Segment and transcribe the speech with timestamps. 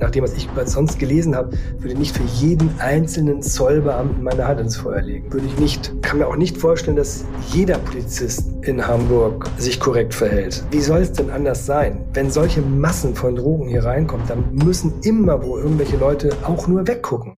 [0.00, 4.48] Nach dem, was ich sonst gelesen habe, würde ich nicht für jeden einzelnen Zollbeamten meine
[4.48, 5.30] Hand ins Feuer legen.
[5.30, 5.92] Würde ich nicht.
[6.02, 10.64] Kann mir auch nicht vorstellen, dass jeder Polizist in Hamburg sich korrekt verhält.
[10.70, 12.00] Wie soll es denn anders sein?
[12.14, 16.86] Wenn solche Massen von Drogen hier reinkommen, dann müssen immer wo irgendwelche Leute auch nur
[16.86, 17.34] weggucken.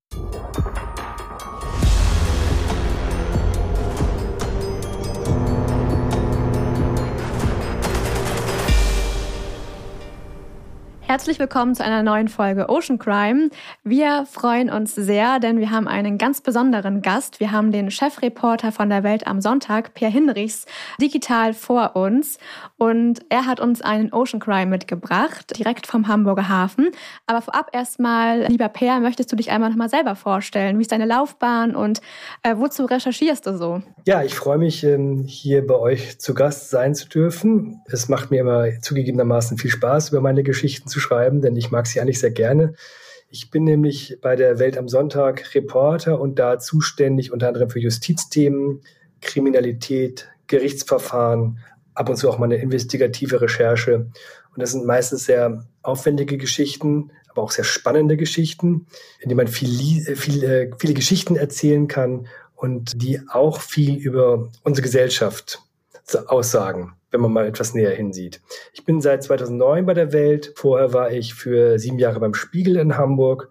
[11.13, 13.51] Herzlich willkommen zu einer neuen Folge Ocean Crime.
[13.85, 17.39] Wir freuen uns sehr, denn wir haben einen ganz besonderen Gast.
[17.39, 20.65] Wir haben den Chefreporter von der Welt am Sonntag, Per Hinrichs,
[20.99, 22.39] digital vor uns.
[22.79, 26.89] Und er hat uns einen Ocean Crime mitgebracht, direkt vom Hamburger Hafen.
[27.27, 30.79] Aber vorab erstmal, lieber Per, möchtest du dich einmal nochmal selber vorstellen?
[30.79, 32.01] Wie ist deine Laufbahn und
[32.43, 33.83] äh, wozu recherchierst du so?
[34.07, 37.83] Ja, ich freue mich, ähm, hier bei euch zu Gast sein zu dürfen.
[37.85, 41.87] Es macht mir immer zugegebenermaßen viel Spaß, über meine Geschichten zu schreiben, denn ich mag
[41.87, 42.75] sie eigentlich sehr gerne.
[43.29, 47.81] Ich bin nämlich bei der Welt am Sonntag Reporter und da zuständig unter anderem für
[47.81, 48.83] Justizthemen,
[49.23, 51.59] Kriminalität, Gerichtsverfahren,
[51.95, 54.11] ab und zu auch mal eine investigative Recherche.
[54.55, 58.87] Und das sind meistens sehr aufwendige Geschichten, aber auch sehr spannende Geschichten,
[59.21, 63.97] in denen man viel, äh, viel, äh, viele Geschichten erzählen kann und die auch viel
[63.97, 65.61] über unsere Gesellschaft
[66.27, 68.41] aussagen wenn man mal etwas näher hinsieht.
[68.73, 70.53] Ich bin seit 2009 bei der Welt.
[70.57, 73.51] Vorher war ich für sieben Jahre beim Spiegel in Hamburg.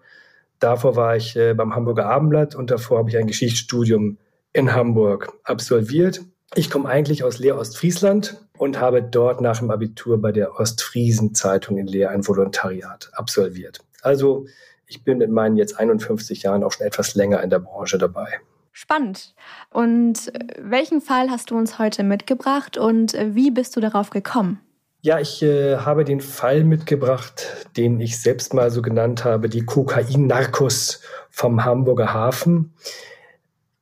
[0.58, 4.18] Davor war ich äh, beim Hamburger Abendblatt und davor habe ich ein Geschichtsstudium
[4.52, 6.20] in Hamburg absolviert.
[6.54, 11.34] Ich komme eigentlich aus Leer Ostfriesland und habe dort nach dem Abitur bei der Ostfriesen
[11.34, 13.80] Zeitung in Leer ein Volontariat absolviert.
[14.02, 14.46] Also
[14.86, 18.40] ich bin in meinen jetzt 51 Jahren auch schon etwas länger in der Branche dabei.
[18.72, 19.34] Spannend.
[19.70, 24.10] Und äh, welchen Fall hast du uns heute mitgebracht und äh, wie bist du darauf
[24.10, 24.60] gekommen?
[25.02, 29.66] Ja, ich äh, habe den Fall mitgebracht, den ich selbst mal so genannt habe, die
[29.66, 32.72] Kokain-Narcos vom Hamburger Hafen.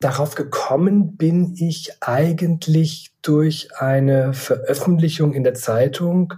[0.00, 6.34] Darauf gekommen bin ich eigentlich durch eine Veröffentlichung in der Zeitung,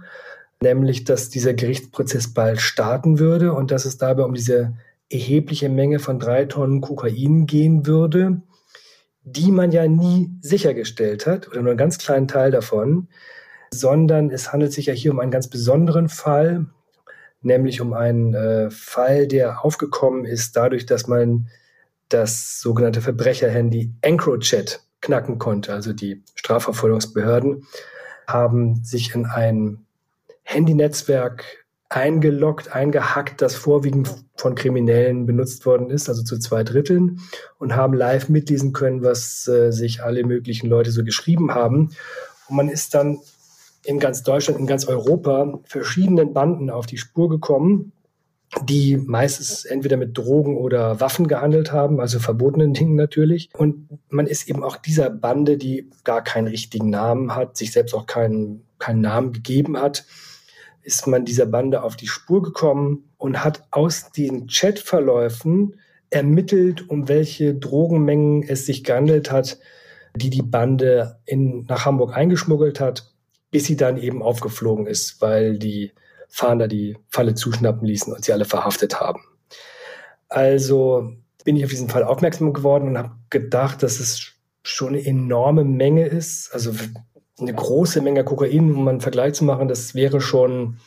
[0.61, 4.73] nämlich dass dieser Gerichtsprozess bald starten würde und dass es dabei um diese
[5.13, 8.41] erhebliche Menge von drei Tonnen Kokain gehen würde,
[9.23, 13.07] die man ja nie sichergestellt hat oder nur einen ganz kleinen Teil davon,
[13.71, 16.65] sondern es handelt sich ja hier um einen ganz besonderen Fall,
[17.41, 21.47] nämlich um einen äh, Fall, der aufgekommen ist dadurch, dass man
[22.09, 25.73] das sogenannte Verbrecherhandy EncroChat knacken konnte.
[25.73, 27.65] Also die Strafverfolgungsbehörden
[28.27, 29.85] haben sich in ein
[30.43, 31.62] Handynetzwerk
[31.93, 37.19] eingeloggt, eingehackt, das vorwiegend von Kriminellen benutzt worden ist, also zu zwei Dritteln,
[37.59, 41.91] und haben live mitlesen können, was äh, sich alle möglichen Leute so geschrieben haben.
[42.49, 43.19] Und man ist dann
[43.85, 47.91] in ganz Deutschland, in ganz Europa verschiedenen Banden auf die Spur gekommen,
[48.63, 53.49] die meistens entweder mit Drogen oder Waffen gehandelt haben, also verbotenen Dingen natürlich.
[53.55, 57.93] Und man ist eben auch dieser Bande, die gar keinen richtigen Namen hat, sich selbst
[57.93, 60.05] auch keinen, keinen Namen gegeben hat,
[60.83, 65.79] ist man dieser Bande auf die Spur gekommen und hat aus den Chatverläufen
[66.09, 69.57] ermittelt, um welche Drogenmengen es sich gehandelt hat,
[70.15, 73.11] die die Bande in, nach Hamburg eingeschmuggelt hat,
[73.49, 75.91] bis sie dann eben aufgeflogen ist, weil die
[76.29, 79.21] Fahnder die Falle zuschnappen ließen und sie alle verhaftet haben.
[80.27, 84.33] Also bin ich auf diesen Fall aufmerksam geworden und habe gedacht, dass es
[84.63, 86.53] schon eine enorme Menge ist.
[86.53, 86.73] Also
[87.39, 90.77] eine große Menge Kokain, um einen Vergleich zu machen, das wäre schon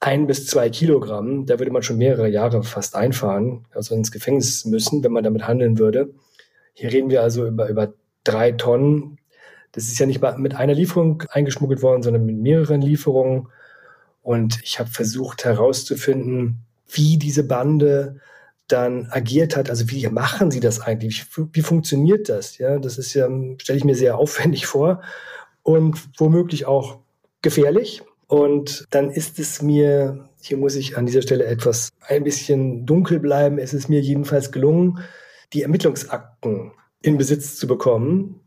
[0.00, 1.46] ein bis zwei Kilogramm.
[1.46, 5.46] Da würde man schon mehrere Jahre fast einfahren, also ins Gefängnis müssen, wenn man damit
[5.46, 6.12] handeln würde.
[6.74, 7.92] Hier reden wir also über, über
[8.24, 9.18] drei Tonnen.
[9.72, 13.48] Das ist ja nicht mit einer Lieferung eingeschmuggelt worden, sondern mit mehreren Lieferungen.
[14.22, 18.20] Und ich habe versucht herauszufinden, wie diese Bande
[18.68, 19.70] dann agiert hat.
[19.70, 21.26] Also wie machen sie das eigentlich?
[21.36, 22.58] Wie, wie funktioniert das?
[22.58, 25.02] Ja, das ist ja, stelle ich mir sehr aufwendig vor
[25.62, 26.98] und womöglich auch
[27.42, 28.02] gefährlich.
[28.26, 33.20] Und dann ist es mir, hier muss ich an dieser Stelle etwas ein bisschen dunkel
[33.20, 35.00] bleiben, es ist mir jedenfalls gelungen,
[35.52, 36.72] die Ermittlungsakten
[37.02, 38.40] in Besitz zu bekommen,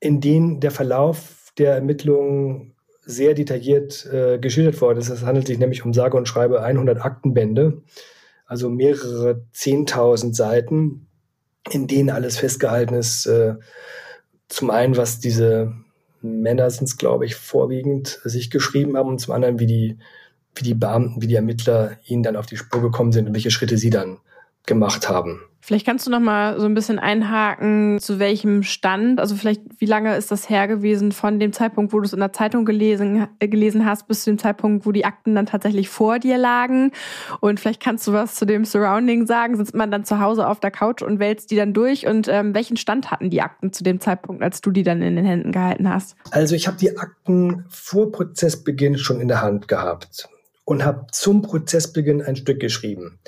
[0.00, 2.74] in denen der Verlauf der Ermittlungen
[3.04, 5.10] sehr detailliert äh, geschildert worden ist.
[5.10, 7.82] Es handelt sich nämlich um sage und schreibe 100 Aktenbände,
[8.46, 11.08] also mehrere 10.000 Seiten,
[11.70, 13.26] in denen alles festgehalten ist.
[13.26, 13.56] Äh,
[14.48, 15.74] zum einen, was diese
[16.24, 19.98] Männer sind es, glaube ich, vorwiegend sich geschrieben haben und zum anderen, wie die,
[20.54, 23.50] wie die Beamten, wie die Ermittler ihnen dann auf die Spur gekommen sind und welche
[23.50, 24.18] Schritte sie dann
[24.66, 25.40] gemacht haben.
[25.66, 29.86] Vielleicht kannst du noch mal so ein bisschen einhaken, zu welchem Stand, also vielleicht wie
[29.86, 33.28] lange ist das her gewesen von dem Zeitpunkt, wo du es in der Zeitung gelesen,
[33.38, 36.92] äh, gelesen hast, bis zu dem Zeitpunkt, wo die Akten dann tatsächlich vor dir lagen.
[37.40, 39.56] Und vielleicht kannst du was zu dem Surrounding sagen.
[39.56, 42.06] Sitzt man dann zu Hause auf der Couch und wälzt die dann durch?
[42.06, 45.16] Und ähm, welchen Stand hatten die Akten zu dem Zeitpunkt, als du die dann in
[45.16, 46.14] den Händen gehalten hast?
[46.30, 50.28] Also ich habe die Akten vor Prozessbeginn schon in der Hand gehabt
[50.66, 53.18] und habe zum Prozessbeginn ein Stück geschrieben.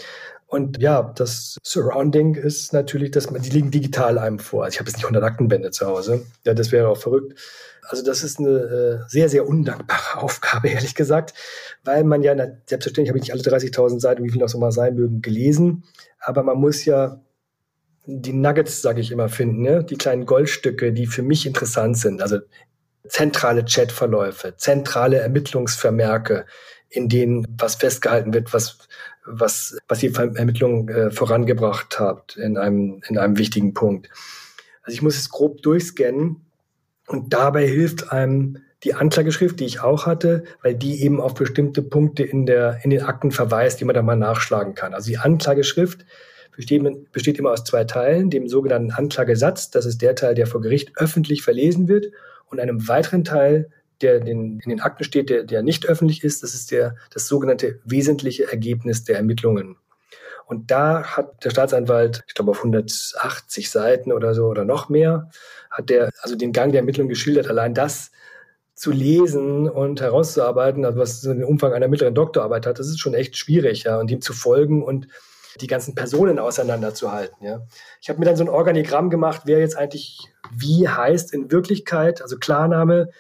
[0.57, 4.65] Und ja, das Surrounding ist natürlich, dass man, die liegen digital einem vor.
[4.65, 6.25] Also ich habe jetzt nicht 100 Aktenbände zu Hause.
[6.47, 7.39] Ja, das wäre auch verrückt.
[7.83, 11.35] Also das ist eine äh, sehr, sehr undankbare Aufgabe, ehrlich gesagt,
[11.85, 14.57] weil man ja, na, selbstverständlich habe ich nicht alle 30.000 Seiten, wie viel noch so
[14.57, 15.85] mal sein mögen, gelesen,
[16.21, 17.21] aber man muss ja
[18.07, 19.85] die Nuggets, sage ich immer, finden, ne?
[19.85, 22.23] die kleinen Goldstücke, die für mich interessant sind.
[22.23, 22.39] Also
[23.07, 26.47] zentrale Chatverläufe, zentrale Ermittlungsvermerke,
[26.89, 28.79] in denen was festgehalten wird, was
[29.27, 34.09] was, was die Ermittlung äh, vorangebracht hat in einem, in einem wichtigen Punkt.
[34.83, 36.47] Also ich muss es grob durchscannen
[37.07, 41.83] und dabei hilft einem die Anklageschrift, die ich auch hatte, weil die eben auf bestimmte
[41.83, 44.95] Punkte in, der, in den Akten verweist, die man da mal nachschlagen kann.
[44.95, 46.05] Also die Anklageschrift
[46.55, 46.83] besteht,
[47.13, 50.93] besteht immer aus zwei Teilen, dem sogenannten Anklagesatz, das ist der Teil, der vor Gericht
[50.97, 52.07] öffentlich verlesen wird,
[52.49, 53.71] und einem weiteren Teil,
[54.03, 57.81] der in den Akten steht, der, der nicht öffentlich ist, das ist der, das sogenannte
[57.85, 59.77] wesentliche Ergebnis der Ermittlungen.
[60.47, 65.31] Und da hat der Staatsanwalt, ich glaube auf 180 Seiten oder so oder noch mehr,
[65.71, 67.49] hat der also den Gang der Ermittlungen geschildert.
[67.49, 68.13] Allein das
[68.75, 73.15] zu lesen und herauszuarbeiten, also was den Umfang einer mittleren Doktorarbeit hat, das ist schon
[73.15, 75.09] echt schwierig, ja, und dem zu folgen und
[75.61, 77.45] die ganzen Personen auseinanderzuhalten.
[77.45, 77.63] Ja.
[78.03, 80.19] Ich habe mir dann so ein Organigramm gemacht, wer jetzt eigentlich
[80.55, 83.11] wie heißt in Wirklichkeit, also Klarname,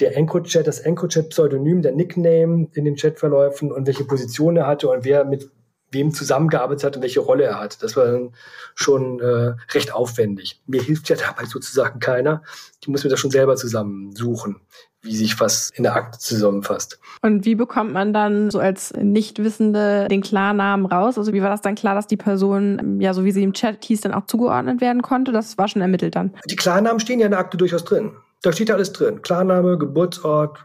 [0.00, 5.04] der EncroChat, das EncroChat-Pseudonym, der Nickname in den Chatverläufen und welche Position er hatte und
[5.04, 5.50] wer mit
[5.94, 7.82] wem zusammengearbeitet hat und welche Rolle er hat.
[7.82, 8.34] Das war dann
[8.74, 10.60] schon äh, recht aufwendig.
[10.66, 12.42] Mir hilft ja dabei sozusagen keiner.
[12.82, 14.60] Ich muss mir das schon selber zusammensuchen,
[15.02, 16.98] wie sich was in der Akte zusammenfasst.
[17.22, 21.16] Und wie bekommt man dann so als Nichtwissende den Klarnamen raus?
[21.16, 23.84] Also wie war das dann klar, dass die Person, ja, so wie sie im Chat
[23.84, 25.32] hieß, dann auch zugeordnet werden konnte?
[25.32, 26.34] Das war schon ermittelt dann.
[26.50, 28.12] Die Klarnamen stehen ja in der Akte durchaus drin.
[28.44, 29.22] Da steht alles drin.
[29.22, 30.58] Klarname, Geburtsort,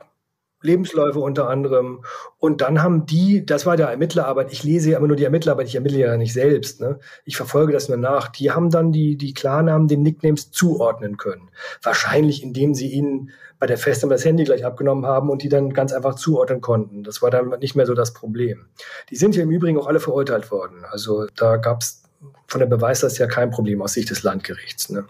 [0.62, 2.04] Lebensläufe unter anderem.
[2.38, 5.68] Und dann haben die, das war der Ermittlerarbeit, ich lese ja immer nur die Ermittlerarbeit,
[5.68, 6.82] ich ermittle ja nicht selbst.
[6.82, 7.00] Ne?
[7.24, 8.28] Ich verfolge das nur nach.
[8.28, 11.52] Die haben dann die, die Klarnamen den Nicknames zuordnen können.
[11.82, 15.72] Wahrscheinlich, indem sie ihnen bei der Festnahme das Handy gleich abgenommen haben und die dann
[15.72, 17.04] ganz einfach zuordnen konnten.
[17.04, 18.66] Das war dann nicht mehr so das Problem.
[19.10, 20.84] Die sind ja im Übrigen auch alle verurteilt worden.
[20.92, 22.04] Also da gab es
[22.48, 24.90] von der Beweislast ja kein Problem aus Sicht des Landgerichts.
[24.90, 25.06] Ne?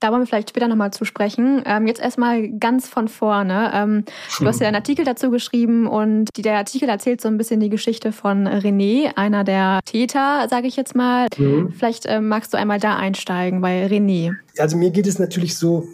[0.00, 1.62] Da wollen wir vielleicht später nochmal zu sprechen.
[1.66, 3.70] Ähm, jetzt erstmal ganz von vorne.
[3.74, 4.04] Ähm,
[4.38, 7.70] du hast ja einen Artikel dazu geschrieben und der Artikel erzählt so ein bisschen die
[7.70, 11.26] Geschichte von René, einer der Täter, sage ich jetzt mal.
[11.36, 11.72] Mhm.
[11.72, 14.34] Vielleicht ähm, magst du einmal da einsteigen bei René.
[14.58, 15.86] Also mir geht es natürlich so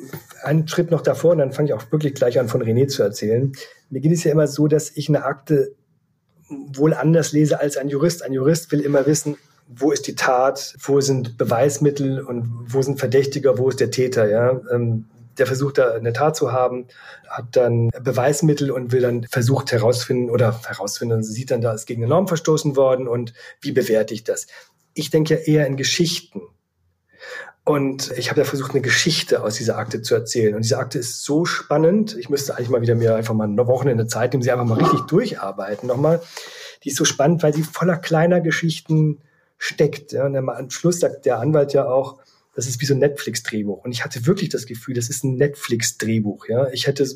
[0.42, 3.02] einen Schritt noch davor und dann fange ich auch wirklich gleich an, von René zu
[3.02, 3.52] erzählen.
[3.90, 5.74] Mir geht es ja immer so, dass ich eine Akte
[6.48, 8.22] wohl anders lese als ein Jurist.
[8.22, 9.36] Ein Jurist will immer wissen,
[9.68, 14.28] wo ist die Tat, wo sind Beweismittel und wo sind Verdächtiger, wo ist der Täter,
[14.28, 14.60] ja.
[14.72, 15.06] Ähm,
[15.38, 16.86] der versucht da eine Tat zu haben,
[17.28, 22.02] hat dann Beweismittel und will dann versucht herausfinden oder herausfinden, sieht dann, da ist gegen
[22.02, 24.46] eine Norm verstoßen worden und wie bewerte ich das?
[24.94, 26.40] Ich denke ja eher in Geschichten.
[27.64, 30.54] Und ich habe ja versucht, eine Geschichte aus dieser Akte zu erzählen.
[30.54, 32.16] Und diese Akte ist so spannend.
[32.16, 34.78] Ich müsste eigentlich mal wieder mir einfach mal eine Wochenende Zeit nehmen, sie einfach mal
[34.78, 36.22] richtig durcharbeiten nochmal.
[36.84, 39.20] Die ist so spannend, weil sie voller kleiner Geschichten
[39.58, 40.12] steckt.
[40.12, 40.26] Ja.
[40.26, 42.18] Und am Schluss sagt der Anwalt ja auch,
[42.54, 43.84] das ist wie so ein Netflix-Drehbuch.
[43.84, 46.48] Und ich hatte wirklich das Gefühl, das ist ein Netflix-Drehbuch.
[46.48, 46.68] Ja.
[46.70, 47.06] Ich hätte,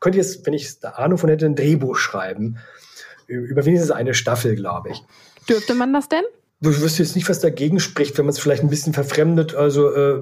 [0.00, 2.58] könnte jetzt, wenn ich da Ahnung von hätte, ein Drehbuch schreiben.
[3.26, 5.02] Über wenigstens eine Staffel, glaube ich.
[5.48, 6.24] Dürfte man das denn?
[6.60, 9.54] Ich wüsste jetzt nicht, was dagegen spricht, wenn man es vielleicht ein bisschen verfremdet.
[9.54, 10.20] Also äh,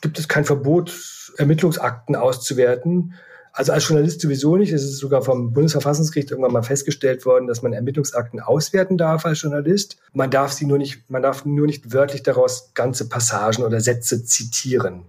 [0.00, 0.92] gibt es kein Verbot,
[1.38, 3.14] Ermittlungsakten auszuwerten.
[3.52, 4.72] Also als Journalist sowieso nicht.
[4.72, 9.42] Es ist sogar vom Bundesverfassungsgericht irgendwann mal festgestellt worden, dass man Ermittlungsakten auswerten darf als
[9.42, 9.96] Journalist.
[10.12, 14.24] Man darf sie nur nicht, man darf nur nicht wörtlich daraus ganze Passagen oder Sätze
[14.24, 15.02] zitieren.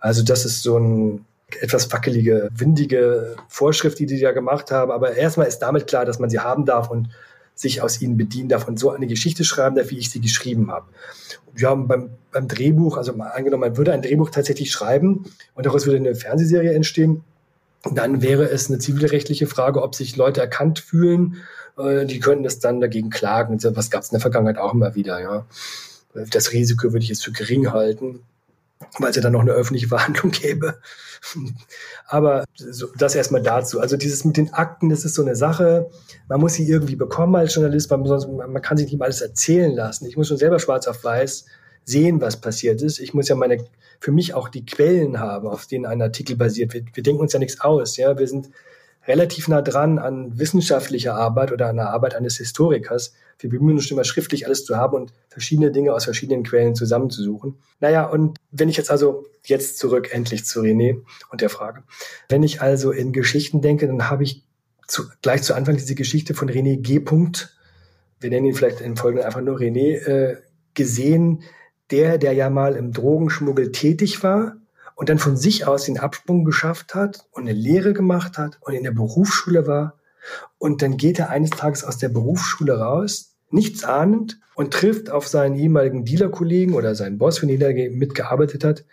[0.00, 1.24] Also das ist so ein
[1.60, 4.90] etwas wackelige, windige Vorschrift, die die da gemacht haben.
[4.90, 7.10] Aber erstmal ist damit klar, dass man sie haben darf und
[7.54, 10.70] sich aus ihnen bedienen darf und so eine Geschichte schreiben darf, wie ich sie geschrieben
[10.70, 10.86] habe.
[11.52, 15.86] Wir haben beim, beim Drehbuch, also angenommen, man würde ein Drehbuch tatsächlich schreiben und daraus
[15.86, 17.22] würde eine Fernsehserie entstehen,
[17.92, 21.36] dann wäre es eine zivilrechtliche Frage, ob sich Leute erkannt fühlen.
[21.78, 23.58] Äh, die könnten das dann dagegen klagen.
[23.76, 25.20] Was gab es in der Vergangenheit auch immer wieder.
[25.20, 25.46] Ja.
[26.14, 28.20] Das Risiko würde ich jetzt für gering halten.
[28.98, 30.78] weil es ja dann noch eine öffentliche Verhandlung gäbe.
[32.06, 33.80] Aber so, das erstmal dazu.
[33.80, 35.90] Also dieses mit den Akten, das ist so eine Sache.
[36.28, 39.20] Man muss sie irgendwie bekommen als Journalist, man, muss, man kann sich nicht mal alles
[39.20, 40.06] erzählen lassen.
[40.06, 41.46] Ich muss schon selber schwarz auf weiß
[41.84, 42.98] sehen, was passiert ist.
[42.98, 43.64] Ich muss ja meine,
[44.00, 46.74] für mich auch die Quellen haben, auf denen ein Artikel basiert.
[46.74, 47.96] Wir, wir denken uns ja nichts aus.
[47.96, 48.50] Ja, wir sind
[49.06, 53.14] relativ nah dran an wissenschaftlicher Arbeit oder an der Arbeit eines Historikers.
[53.38, 57.58] Wir bemühen uns immer schriftlich alles zu haben und verschiedene Dinge aus verschiedenen Quellen zusammenzusuchen.
[57.80, 61.82] Naja, und wenn ich jetzt also jetzt zurück endlich zu René und der Frage.
[62.28, 64.42] Wenn ich also in Geschichten denke, dann habe ich
[64.86, 67.00] zu, gleich zu Anfang diese Geschichte von René G.
[68.20, 70.36] Wir nennen ihn vielleicht in Folge einfach nur René, äh,
[70.74, 71.42] gesehen,
[71.90, 74.56] der, der ja mal im Drogenschmuggel tätig war
[74.94, 78.74] und dann von sich aus den Absprung geschafft hat und eine Lehre gemacht hat und
[78.74, 79.98] in der Berufsschule war.
[80.58, 85.26] Und dann geht er eines Tages aus der Berufsschule raus, nichts ahnend, und trifft auf
[85.26, 88.84] seinen ehemaligen Dealerkollegen oder seinen Boss, für den er mitgearbeitet hat.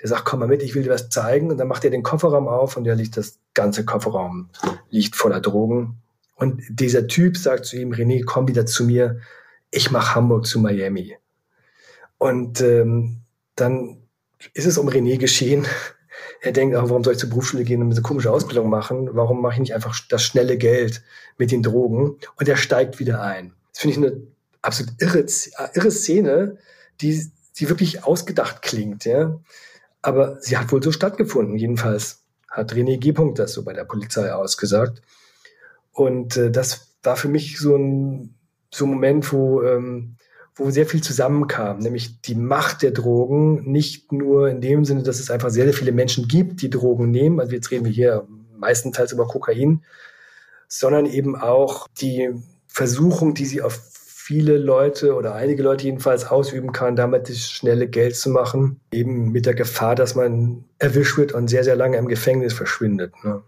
[0.00, 1.50] Der sagt, komm mal mit, ich will dir was zeigen.
[1.50, 4.48] Und dann macht er den Kofferraum auf und der liegt, das ganze Kofferraum
[4.90, 5.98] liegt voller Drogen.
[6.36, 9.20] Und dieser Typ sagt zu ihm, René, komm wieder zu mir,
[9.70, 11.16] ich mache Hamburg zu Miami.
[12.18, 13.22] Und ähm,
[13.56, 14.02] dann
[14.52, 15.66] ist es um René geschehen.
[16.40, 19.08] Er denkt, ach, warum soll ich zur Berufsschule gehen und eine komische Ausbildung machen?
[19.12, 21.02] Warum mache ich nicht einfach das schnelle Geld
[21.38, 22.18] mit den Drogen?
[22.36, 23.52] Und er steigt wieder ein.
[23.72, 24.22] Das finde ich eine
[24.62, 25.26] absolut irre,
[25.74, 26.58] irre Szene,
[27.00, 29.06] die, die wirklich ausgedacht klingt.
[29.06, 29.40] Ja?
[30.02, 31.56] Aber sie hat wohl so stattgefunden.
[31.56, 33.12] Jedenfalls hat René G.
[33.34, 35.02] das so bei der Polizei ausgesagt.
[35.92, 38.34] Und äh, das war für mich so ein,
[38.70, 40.16] so ein Moment, wo ähm,
[40.56, 45.18] wo sehr viel zusammenkam, nämlich die Macht der Drogen, nicht nur in dem Sinne, dass
[45.18, 48.26] es einfach sehr, sehr viele Menschen gibt, die Drogen nehmen, also jetzt reden wir hier
[48.56, 49.82] meistenteils über Kokain,
[50.68, 52.30] sondern eben auch die
[52.66, 53.80] Versuchung, die sie auf
[54.24, 59.32] viele Leute oder einige Leute jedenfalls ausüben kann, damit das schnelle Geld zu machen, eben
[59.32, 63.42] mit der Gefahr, dass man erwischt wird und sehr, sehr lange im Gefängnis verschwindet, ne?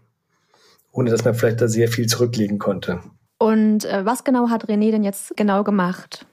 [0.91, 3.01] ohne dass man vielleicht da sehr viel zurücklegen konnte.
[3.39, 6.27] Und äh, was genau hat René denn jetzt genau gemacht?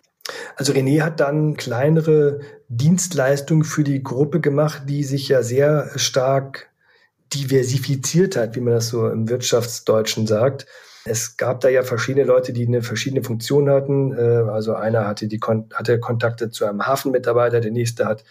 [0.57, 6.71] Also René hat dann kleinere Dienstleistungen für die Gruppe gemacht, die sich ja sehr stark
[7.35, 10.67] diversifiziert hat, wie man das so im Wirtschaftsdeutschen sagt.
[11.05, 14.17] Es gab da ja verschiedene Leute, die eine verschiedene Funktion hatten.
[14.17, 15.41] Äh, also einer hatte, die,
[15.75, 18.25] hatte Kontakte zu einem Hafenmitarbeiter, der nächste hat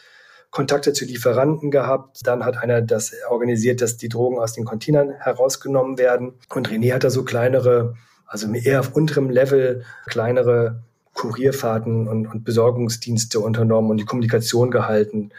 [0.49, 2.19] Kontakte zu Lieferanten gehabt.
[2.23, 6.33] Dann hat einer das organisiert, dass die Drogen aus den Containern herausgenommen werden.
[6.53, 7.95] Und René hat da so kleinere,
[8.25, 15.31] also eher auf unterem Level, kleinere Kurierfahrten und, und Besorgungsdienste unternommen und die Kommunikation gehalten,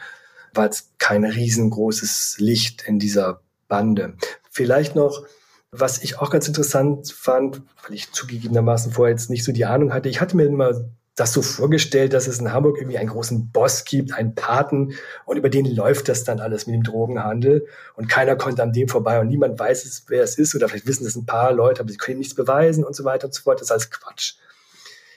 [0.53, 4.13] war jetzt kein riesengroßes Licht in dieser Bande.
[4.49, 5.25] Vielleicht noch,
[5.71, 9.93] was ich auch ganz interessant fand, weil ich zugegebenermaßen vorher jetzt nicht so die Ahnung
[9.93, 13.49] hatte, ich hatte mir immer das so vorgestellt, dass es in Hamburg irgendwie einen großen
[13.51, 18.09] Boss gibt, einen Paten und über den läuft das dann alles mit dem Drogenhandel und
[18.09, 21.15] keiner kommt an dem vorbei und niemand weiß, wer es ist oder vielleicht wissen es
[21.15, 23.59] ein paar Leute, aber sie können nichts beweisen und so weiter und so fort.
[23.59, 24.35] Das ist alles Quatsch.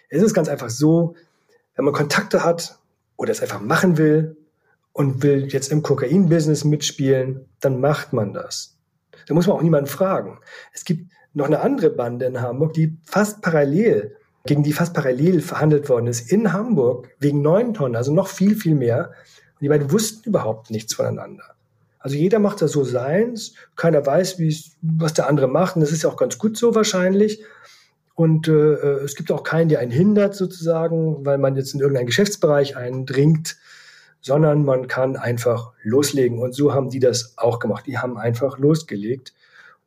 [0.09, 1.15] Es ist ganz einfach so,
[1.77, 2.79] wenn man Kontakte hat
[3.17, 4.37] oder es einfach machen will
[4.93, 8.77] und will jetzt im Kokain-Business mitspielen, dann macht man das.
[9.27, 10.39] Da muss man auch niemanden fragen.
[10.73, 15.41] Es gibt noch eine andere Bande in Hamburg, die fast parallel, gegen die fast parallel
[15.41, 19.09] verhandelt worden ist, in Hamburg wegen neun Tonnen, also noch viel, viel mehr.
[19.55, 21.55] Und die beiden wussten überhaupt nichts voneinander.
[21.99, 24.41] Also jeder macht das so seins, keiner weiß,
[24.81, 25.77] was der andere macht.
[25.77, 27.43] Und das ist ja auch ganz gut so wahrscheinlich.
[28.19, 31.79] Und äh, äh, es gibt auch keinen, der einen hindert sozusagen, weil man jetzt in
[31.79, 33.57] irgendeinen Geschäftsbereich eindringt,
[34.21, 36.41] sondern man kann einfach loslegen.
[36.41, 37.87] Und so haben die das auch gemacht.
[37.87, 39.35] Die haben einfach losgelegt.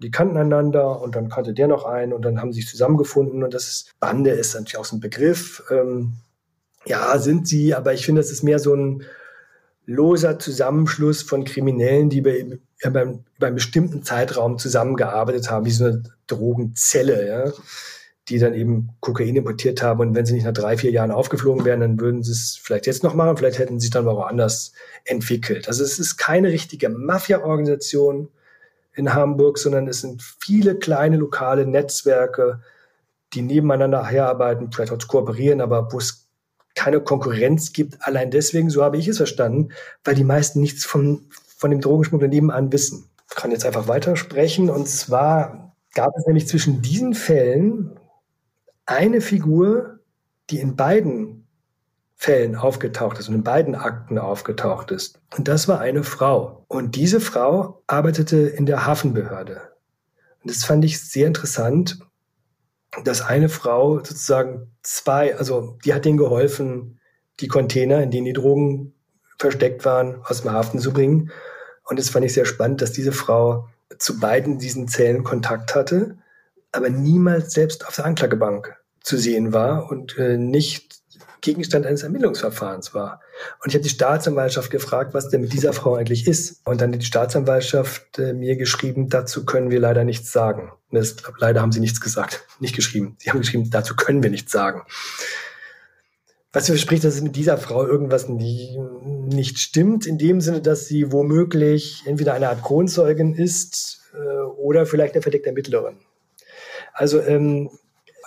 [0.01, 3.43] Die kannten einander und dann kannte der noch einen und dann haben sie sich zusammengefunden.
[3.43, 5.61] Und das ist, Bande ist natürlich auch so ein Begriff.
[5.69, 6.13] Ähm,
[6.85, 9.03] ja, sind sie, aber ich finde, es ist mehr so ein
[9.85, 12.59] loser Zusammenschluss von Kriminellen, die über, über,
[13.01, 17.27] über einen bestimmten Zeitraum zusammengearbeitet haben, wie so eine Drogenzelle.
[17.27, 17.51] Ja
[18.31, 20.00] die dann eben Kokain importiert haben.
[20.00, 22.88] Und wenn sie nicht nach drei, vier Jahren aufgeflogen wären, dann würden sie es vielleicht
[22.88, 24.71] jetzt noch machen, vielleicht hätten sie sich dann mal woanders
[25.03, 25.67] entwickelt.
[25.67, 28.29] Also es ist keine richtige Mafia-Organisation
[28.93, 32.61] in Hamburg, sondern es sind viele kleine lokale Netzwerke,
[33.33, 36.29] die nebeneinander herarbeiten, vielleicht auch kooperieren, aber wo es
[36.73, 37.97] keine Konkurrenz gibt.
[38.00, 39.69] Allein deswegen, so habe ich es verstanden,
[40.05, 41.25] weil die meisten nichts von,
[41.57, 43.09] von dem Drogenschmuggel nebenan wissen.
[43.29, 44.69] Ich kann jetzt einfach weitersprechen.
[44.69, 47.97] Und zwar gab es nämlich zwischen diesen Fällen
[48.91, 50.00] eine Figur,
[50.50, 51.48] die in beiden
[52.15, 55.19] Fällen aufgetaucht ist und in beiden Akten aufgetaucht ist.
[55.36, 56.63] Und das war eine Frau.
[56.67, 59.71] Und diese Frau arbeitete in der Hafenbehörde.
[60.43, 62.00] Und das fand ich sehr interessant,
[63.03, 67.00] dass eine Frau sozusagen zwei, also die hat denen geholfen,
[67.39, 68.93] die Container, in denen die Drogen
[69.39, 71.31] versteckt waren, aus dem Hafen zu bringen.
[71.86, 73.67] Und das fand ich sehr spannend, dass diese Frau
[73.98, 76.17] zu beiden diesen Zellen Kontakt hatte,
[76.71, 81.01] aber niemals selbst auf der Anklagebank zu sehen war und äh, nicht
[81.41, 83.20] Gegenstand eines Ermittlungsverfahrens war.
[83.63, 86.62] Und ich habe die Staatsanwaltschaft gefragt, was denn mit dieser Frau eigentlich ist.
[86.65, 90.72] Und dann hat die Staatsanwaltschaft äh, mir geschrieben, dazu können wir leider nichts sagen.
[90.91, 93.17] Das, leider haben sie nichts gesagt, nicht geschrieben.
[93.20, 94.84] Sie haben geschrieben, dazu können wir nichts sagen.
[96.53, 100.86] Was verspricht, dass es mit dieser Frau irgendwas nie, nicht stimmt, in dem Sinne, dass
[100.86, 105.98] sie womöglich entweder eine Art Kronzeugin ist äh, oder vielleicht eine verdeckte Ermittlerin.
[106.93, 107.70] Also ähm,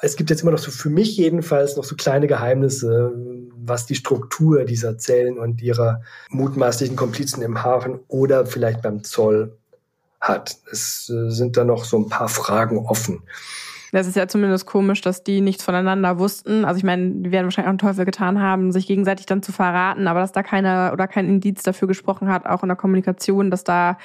[0.05, 3.13] es gibt jetzt immer noch so für mich jedenfalls noch so kleine Geheimnisse,
[3.57, 9.57] was die Struktur dieser Zellen und ihrer mutmaßlichen Komplizen im Hafen oder vielleicht beim Zoll
[10.21, 10.57] hat.
[10.71, 13.23] Es äh, sind da noch so ein paar Fragen offen.
[13.93, 16.65] Das ist ja zumindest komisch, dass die nichts voneinander wussten.
[16.65, 19.53] Also ich meine, die werden wahrscheinlich auch einen Teufel getan haben, sich gegenseitig dann zu
[19.53, 23.51] verraten, aber dass da keiner oder kein Indiz dafür gesprochen hat, auch in der Kommunikation,
[23.53, 23.97] dass da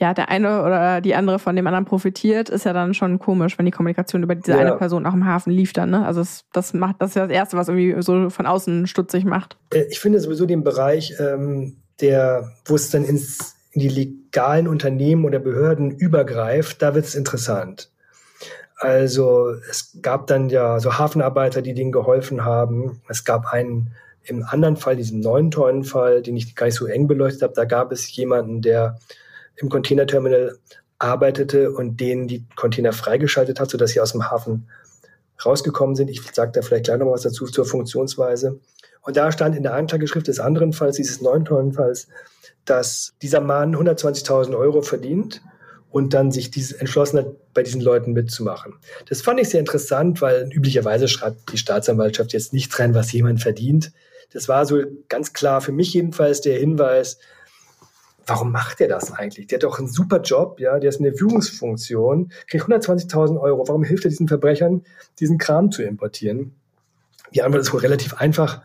[0.00, 3.58] ja, der eine oder die andere von dem anderen profitiert, ist ja dann schon komisch,
[3.58, 4.58] wenn die Kommunikation über diese ja.
[4.58, 5.90] eine Person auch im Hafen lief dann.
[5.90, 6.06] Ne?
[6.06, 9.26] Also das, das macht das ist ja das Erste, was irgendwie so von außen stutzig
[9.26, 9.58] macht.
[9.74, 14.68] Äh, ich finde sowieso den Bereich, ähm, der, wo es dann ins, in die legalen
[14.68, 17.90] Unternehmen oder Behörden übergreift, da wird es interessant.
[18.78, 23.02] Also es gab dann ja so Hafenarbeiter, die denen geholfen haben.
[23.08, 23.90] Es gab einen
[24.22, 27.52] im anderen Fall, diesem neuen tollen Fall, den ich gar nicht so eng beleuchtet habe,
[27.54, 28.98] da gab es jemanden, der
[29.60, 30.58] im Containerterminal
[30.98, 34.68] arbeitete und denen die Container freigeschaltet hat, sodass sie aus dem Hafen
[35.44, 36.10] rausgekommen sind.
[36.10, 38.60] Ich sage da vielleicht gleich noch was dazu zur Funktionsweise.
[39.02, 42.08] Und da stand in der Anklageschrift des anderen Falls, dieses neuen tollen Falls,
[42.66, 45.40] dass dieser Mann 120.000 Euro verdient
[45.90, 48.74] und dann sich dieses entschlossen hat, bei diesen Leuten mitzumachen.
[49.08, 53.40] Das fand ich sehr interessant, weil üblicherweise schreibt die Staatsanwaltschaft jetzt nicht rein, was jemand
[53.40, 53.92] verdient.
[54.32, 57.18] Das war so ganz klar für mich jedenfalls der Hinweis,
[58.26, 59.46] warum macht er das eigentlich?
[59.46, 63.66] Der hat doch einen super Job, ja, der ist in der Führungsfunktion, kriegt 120.000 Euro.
[63.68, 64.82] Warum hilft er diesen Verbrechern,
[65.18, 66.54] diesen Kram zu importieren?
[67.34, 68.62] Die Antwort ist wohl relativ einfach.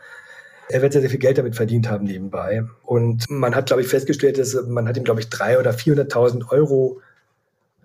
[0.67, 2.65] Er wird sehr, sehr viel Geld damit verdient haben nebenbei.
[2.83, 6.49] Und man hat, glaube ich, festgestellt, dass man hat ihm, glaube ich, drei oder 400.000
[6.49, 7.01] Euro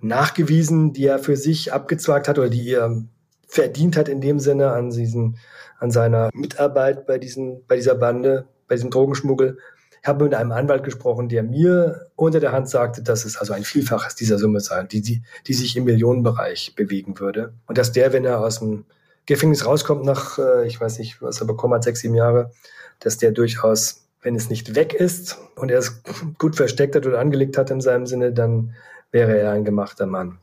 [0.00, 3.02] nachgewiesen, die er für sich abgezwagt hat oder die er
[3.46, 5.36] verdient hat in dem Sinne an diesen,
[5.78, 9.58] an seiner Mitarbeit bei diesen, bei dieser Bande, bei diesem Drogenschmuggel.
[10.02, 13.52] Ich habe mit einem Anwalt gesprochen, der mir unter der Hand sagte, dass es also
[13.52, 17.52] ein Vielfaches dieser Summe sei, die, die, die sich im Millionenbereich bewegen würde.
[17.66, 18.86] Und dass der, wenn er aus dem
[19.26, 22.50] Gefängnis rauskommt nach, äh, ich weiß nicht, was er bekommen hat, sechs, sieben Jahre,
[22.98, 26.02] dass der durchaus, wenn es nicht weg ist und er es
[26.38, 28.74] gut versteckt hat oder angelegt hat in seinem Sinne, dann
[29.12, 30.38] wäre er ein gemachter Mann.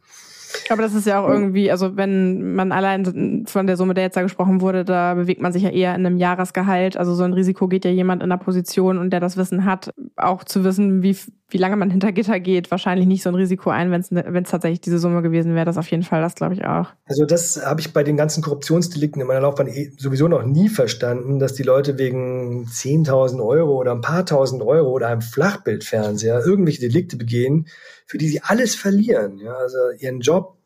[0.69, 4.17] Aber das ist ja auch irgendwie, also wenn man allein von der Summe, der jetzt
[4.17, 6.97] da gesprochen wurde, da bewegt man sich ja eher in einem Jahresgehalt.
[6.97, 9.93] Also so ein Risiko geht ja jemand in der Position und der das Wissen hat,
[10.15, 11.15] auch zu wissen, wie,
[11.49, 14.25] wie lange man hinter Gitter geht, wahrscheinlich nicht so ein Risiko ein, wenn es ne,
[14.27, 15.65] wenn es tatsächlich diese Summe gewesen wäre.
[15.65, 16.87] Das auf jeden Fall, das glaube ich auch.
[17.05, 20.69] Also das habe ich bei den ganzen Korruptionsdelikten in meiner Laufbahn eh sowieso noch nie
[20.69, 26.45] verstanden, dass die Leute wegen 10.000 Euro oder ein paar tausend Euro oder einem Flachbildfernseher
[26.45, 27.67] irgendwelche Delikte begehen,
[28.05, 29.37] für die sie alles verlieren.
[29.39, 30.56] Ja, also ihren Job,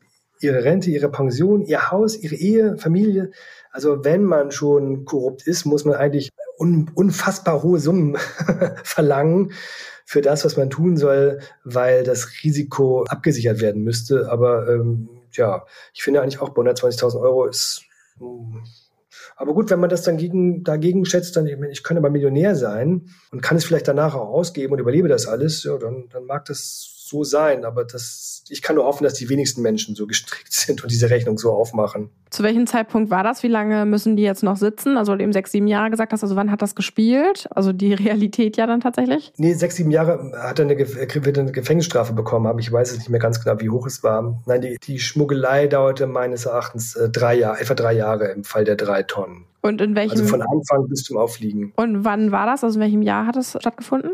[0.42, 3.30] ihre Rente, ihre Pension, ihr Haus, ihre Ehe, Familie.
[3.70, 8.16] Also wenn man schon korrupt ist, muss man eigentlich un unfassbar hohe Summen
[8.84, 9.52] verlangen
[10.04, 14.30] für das, was man tun soll, weil das Risiko abgesichert werden müsste.
[14.30, 17.84] Aber ähm, ja, ich finde eigentlich auch bei 120.000 Euro ist
[19.36, 22.10] aber gut, wenn man das dann gegen, dagegen schätzt, dann, ich, meine, ich kann aber
[22.10, 26.08] Millionär sein und kann es vielleicht danach auch ausgeben und überlebe das alles, ja, dann,
[26.12, 29.94] dann mag das so sein, aber das, ich kann nur hoffen, dass die wenigsten Menschen
[29.94, 32.10] so gestrickt sind und diese Rechnung so aufmachen.
[32.30, 33.42] Zu welchem Zeitpunkt war das?
[33.42, 34.96] Wie lange müssen die jetzt noch sitzen?
[34.96, 37.46] Also, weil du eben sechs, sieben Jahre gesagt hast, also wann hat das gespielt?
[37.50, 39.32] Also die Realität ja dann tatsächlich?
[39.36, 42.58] Nee, sechs, sieben Jahre hat er eine, wird eine Gefängnisstrafe bekommen haben.
[42.58, 44.42] Ich weiß es nicht mehr ganz genau, wie hoch es war.
[44.46, 48.64] Nein, die, die Schmuggelei dauerte meines Erachtens äh, drei Jahre, etwa drei Jahre im Fall
[48.64, 49.44] der drei Tonnen.
[49.62, 50.12] Und in welchem?
[50.12, 51.72] Also von Anfang bis zum Aufliegen.
[51.76, 52.64] Und wann war das?
[52.64, 54.12] Also in welchem Jahr hat das stattgefunden?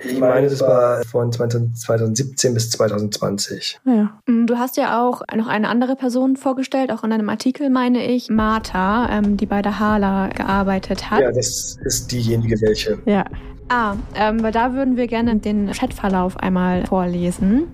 [0.00, 3.80] Ich meine, das war von 2017 bis 2020.
[3.84, 4.18] Ja.
[4.26, 8.06] Mm, du hast ja auch noch eine andere Person vorgestellt, auch in einem Artikel, meine
[8.06, 11.20] ich, Martha, ähm, die bei der Hala gearbeitet hat.
[11.20, 12.98] Ja, das ist diejenige welche.
[13.04, 13.24] Ja.
[13.68, 17.64] Ah, ähm, weil da würden wir gerne den Chatverlauf einmal vorlesen.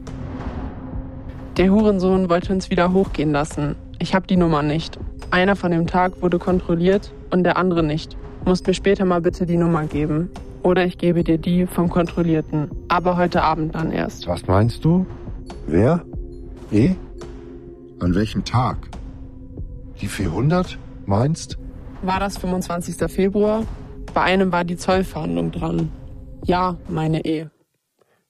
[1.56, 3.76] Der Hurensohn wollte uns wieder hochgehen lassen.
[4.00, 4.98] Ich habe die Nummer nicht.
[5.34, 8.16] Einer von dem Tag wurde kontrolliert und der andere nicht.
[8.44, 10.30] Musst mir später mal bitte die Nummer geben.
[10.62, 12.70] Oder ich gebe dir die vom Kontrollierten.
[12.86, 14.28] Aber heute Abend dann erst.
[14.28, 15.04] Was meinst du?
[15.66, 16.04] Wer?
[16.70, 16.94] E?
[17.98, 18.76] An welchem Tag?
[20.00, 21.58] Die 400, meinst?
[22.02, 22.94] War das 25.
[23.12, 23.64] Februar?
[24.14, 25.90] Bei einem war die Zollverhandlung dran.
[26.44, 27.48] Ja, meine E.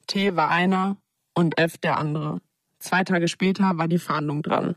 [0.06, 0.96] T war einer
[1.34, 2.40] und F der andere.
[2.78, 4.74] Zwei Tage später war die Fahndung dran.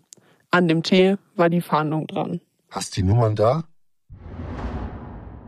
[0.58, 2.41] An dem T war die Fahndung dran.
[2.72, 3.65] Hast die Nummern da?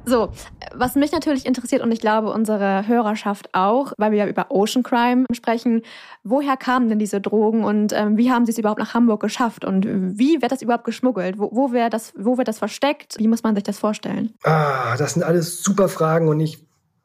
[0.06, 0.30] So,
[0.72, 4.84] was mich natürlich interessiert und ich glaube unsere Hörerschaft auch, weil wir ja über Ocean
[4.84, 5.82] Crime sprechen,
[6.24, 9.66] woher kamen denn diese Drogen und ähm, wie haben sie es überhaupt nach Hamburg geschafft
[9.66, 11.40] und wie wird das überhaupt geschmuggelt?
[11.40, 13.16] Wo, wo, wird das, wo wird das versteckt?
[13.18, 14.36] Wie muss man sich das vorstellen?
[14.44, 16.64] Ah, das sind alles super Fragen und ich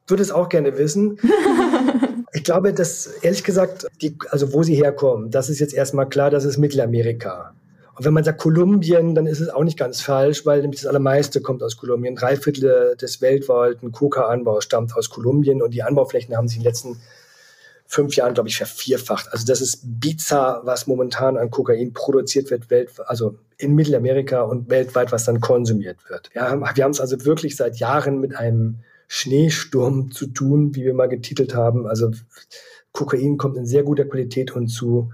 [0.09, 1.19] würde es auch gerne wissen.
[2.35, 6.29] ich glaube, dass ehrlich gesagt, die, also wo sie herkommen, das ist jetzt erstmal klar,
[6.29, 7.55] das ist Mittelamerika.
[7.97, 10.89] Und wenn man sagt Kolumbien, dann ist es auch nicht ganz falsch, weil nämlich das
[10.89, 12.17] Allermeiste kommt aus Kolumbien.
[12.17, 16.69] Drei Viertel des weltweiten Coca-Anbaus stammt aus Kolumbien und die Anbauflächen haben sich in den
[16.69, 17.01] letzten
[17.87, 19.29] fünf Jahren, glaube ich, vervierfacht.
[19.31, 22.65] Also das ist bizarr, was momentan an Kokain produziert wird,
[23.07, 26.31] also in Mittelamerika und weltweit, was dann konsumiert wird.
[26.35, 30.95] Ja, wir haben es also wirklich seit Jahren mit einem Schneesturm zu tun, wie wir
[30.95, 31.87] mal getitelt haben.
[31.87, 32.11] Also
[32.93, 35.13] Kokain kommt in sehr guter Qualität und zu,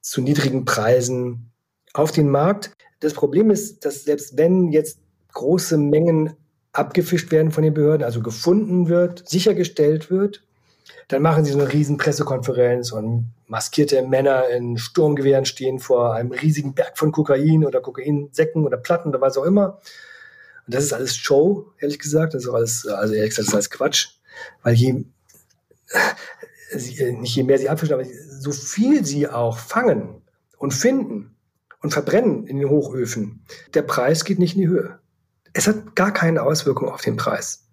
[0.00, 1.49] zu niedrigen Preisen
[1.92, 2.72] auf den Markt.
[3.00, 4.98] Das Problem ist, dass selbst wenn jetzt
[5.32, 6.34] große Mengen
[6.72, 10.42] abgefischt werden von den Behörden, also gefunden wird, sichergestellt wird,
[11.08, 16.30] dann machen sie so eine riesen Pressekonferenz und maskierte Männer in Sturmgewehren stehen vor einem
[16.30, 19.80] riesigen Berg von Kokain oder Kokainsäcken oder Platten oder was auch immer.
[20.66, 22.34] Und das ist alles Show, ehrlich gesagt.
[22.34, 24.08] Das ist alles, also ehrlich gesagt, das ist alles Quatsch.
[24.62, 25.04] Weil je,
[27.18, 30.22] nicht je mehr sie abfischen, aber so viel sie auch fangen
[30.58, 31.34] und finden,
[31.82, 34.98] und verbrennen in den Hochöfen, der Preis geht nicht in die Höhe.
[35.52, 37.66] Es hat gar keine Auswirkung auf den Preis.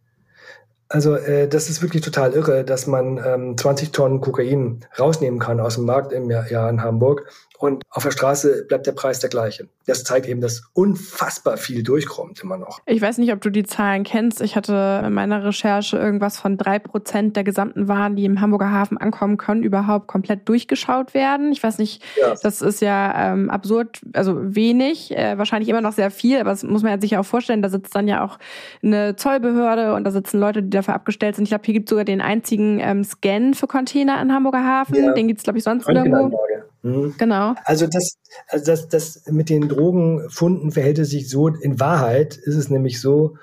[0.89, 5.59] Also äh, das ist wirklich total irre, dass man ähm, 20 Tonnen Kokain rausnehmen kann
[5.59, 9.19] aus dem Markt im Jahr, Jahr in Hamburg und auf der Straße bleibt der Preis
[9.19, 9.67] der gleiche.
[9.85, 12.79] Das zeigt eben, dass unfassbar viel durchkommt immer noch.
[12.85, 14.41] Ich weiß nicht, ob du die Zahlen kennst.
[14.41, 18.71] Ich hatte in meiner Recherche irgendwas von drei Prozent der gesamten Waren, die im Hamburger
[18.71, 21.51] Hafen ankommen können, überhaupt komplett durchgeschaut werden.
[21.51, 22.35] Ich weiß nicht, ja.
[22.41, 26.63] das ist ja ähm, absurd, also wenig, äh, wahrscheinlich immer noch sehr viel, aber das
[26.63, 27.61] muss man sich ja auch vorstellen.
[27.61, 28.37] Da sitzt dann ja auch
[28.83, 31.43] eine Zollbehörde und da sitzen Leute, die dafür abgestellt sind.
[31.43, 34.95] Ich glaube, hier gibt es sogar den einzigen ähm, Scan für Container im Hamburger Hafen.
[34.95, 35.13] Ja.
[35.13, 36.37] Den gibt es, glaube ich, sonst nirgendwo.
[36.83, 37.15] Mhm.
[37.17, 37.55] Genau.
[37.65, 42.55] Also das, also das, das mit den Drogenfunden verhält es sich so, in Wahrheit ist
[42.55, 43.37] es nämlich so,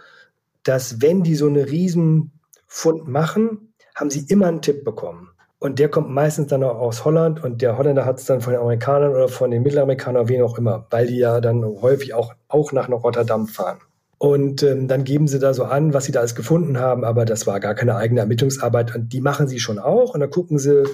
[0.62, 5.28] dass wenn die so eine Riesenfund machen, haben sie immer einen Tipp bekommen.
[5.58, 8.52] Und der kommt meistens dann auch aus Holland und der Holländer hat es dann von
[8.52, 12.34] den Amerikanern oder von den Mittelamerikanern, wen auch immer, weil die ja dann häufig auch,
[12.48, 13.78] auch nach Rotterdam fahren.
[14.18, 17.24] Und ähm, dann geben sie da so an, was sie da alles gefunden haben, aber
[17.24, 20.58] das war gar keine eigene Ermittlungsarbeit und die machen sie schon auch und dann gucken
[20.58, 20.84] sie,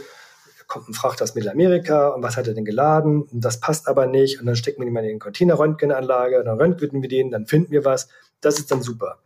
[0.70, 3.22] kommt ein Frachter aus Mittelamerika und was hat er denn geladen?
[3.22, 4.40] Und das passt aber nicht.
[4.40, 7.72] Und dann stecken wir ihn mal in die Containerröntgenanlage, dann röntgen wir den, dann finden
[7.72, 8.09] wir was.
[8.40, 9.18] Das ist dann super.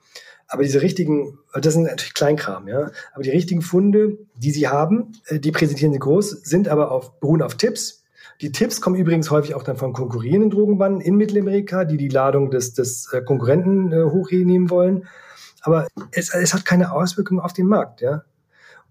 [0.48, 2.90] Aber diese richtigen, das sind natürlich Kleinkram, ja.
[3.12, 7.20] Aber die richtigen Funde, die sie haben, äh, die präsentieren sie groß, sind aber auf,
[7.20, 8.04] beruhen auf Tipps.
[8.40, 12.50] Die Tipps kommen übrigens häufig auch dann von konkurrierenden Drogenbanden in Mittelamerika, die die Ladung
[12.50, 15.06] des, des äh, Konkurrenten äh, hochnehmen wollen.
[15.62, 18.24] Aber es, es hat keine Auswirkungen auf den Markt, ja.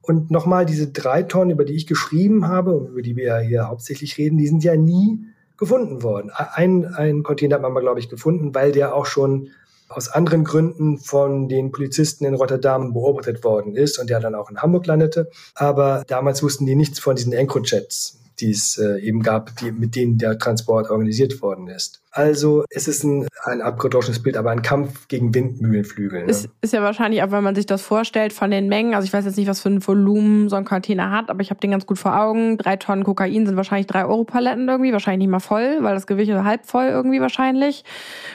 [0.03, 3.39] Und nochmal, diese drei Tonnen, über die ich geschrieben habe und über die wir ja
[3.39, 5.25] hier hauptsächlich reden, die sind ja nie
[5.57, 6.29] gefunden worden.
[6.29, 9.49] Ein, ein Container hat man mal, glaube ich, gefunden, weil der auch schon
[9.87, 14.49] aus anderen Gründen von den Polizisten in Rotterdam beobachtet worden ist und der dann auch
[14.49, 15.29] in Hamburg landete.
[15.55, 19.95] Aber damals wussten die nichts von diesen Encrojets, die es äh, eben gab, die, mit
[19.95, 22.02] denen der Transport organisiert worden ist.
[22.15, 26.25] Also es ist ein, ein abgedroschenes Bild, aber ein Kampf gegen Windmühlenflügel.
[26.25, 26.29] Ne?
[26.29, 29.11] Es ist ja wahrscheinlich auch, wenn man sich das vorstellt, von den Mengen, also ich
[29.11, 31.71] weiß jetzt nicht, was für ein Volumen so ein Container hat, aber ich habe den
[31.71, 32.59] ganz gut vor Augen.
[32.59, 36.05] Drei Tonnen Kokain sind wahrscheinlich drei Euro Paletten irgendwie, wahrscheinlich nicht mal voll, weil das
[36.05, 37.83] Gewicht ist halb voll irgendwie wahrscheinlich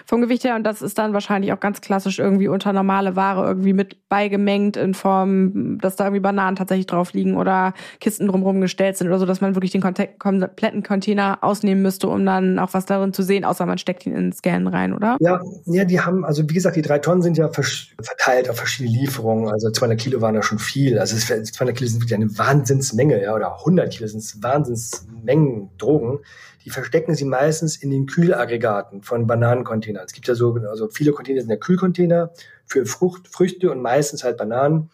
[0.06, 0.56] vom Gewicht her.
[0.56, 4.76] Und das ist dann wahrscheinlich auch ganz klassisch irgendwie unter normale Ware irgendwie mit beigemengt
[4.76, 9.20] in Form, dass da irgendwie Bananen tatsächlich drauf liegen oder Kisten drumherum gestellt sind oder
[9.20, 13.22] so, dass man wirklich den kompletten Container ausnehmen müsste, um dann auch was darin zu
[13.22, 15.16] sehen, außer man steckt ihn in den Scan rein, oder?
[15.20, 18.98] Ja, ja, die haben, also wie gesagt, die drei Tonnen sind ja verteilt auf verschiedene
[18.98, 19.48] Lieferungen.
[19.48, 20.98] Also 200 Kilo waren ja schon viel.
[20.98, 26.18] Also 200 Kilo sind wirklich eine Wahnsinnsmenge, ja, oder 100 Kilo sind Wahnsinnsmengen Drogen.
[26.64, 30.04] Die verstecken sie meistens in den Kühlaggregaten von Bananencontainern.
[30.04, 32.30] Es gibt ja so, also viele Container sind ja Kühlcontainer
[32.66, 34.90] für Frucht, Früchte und meistens halt Bananen.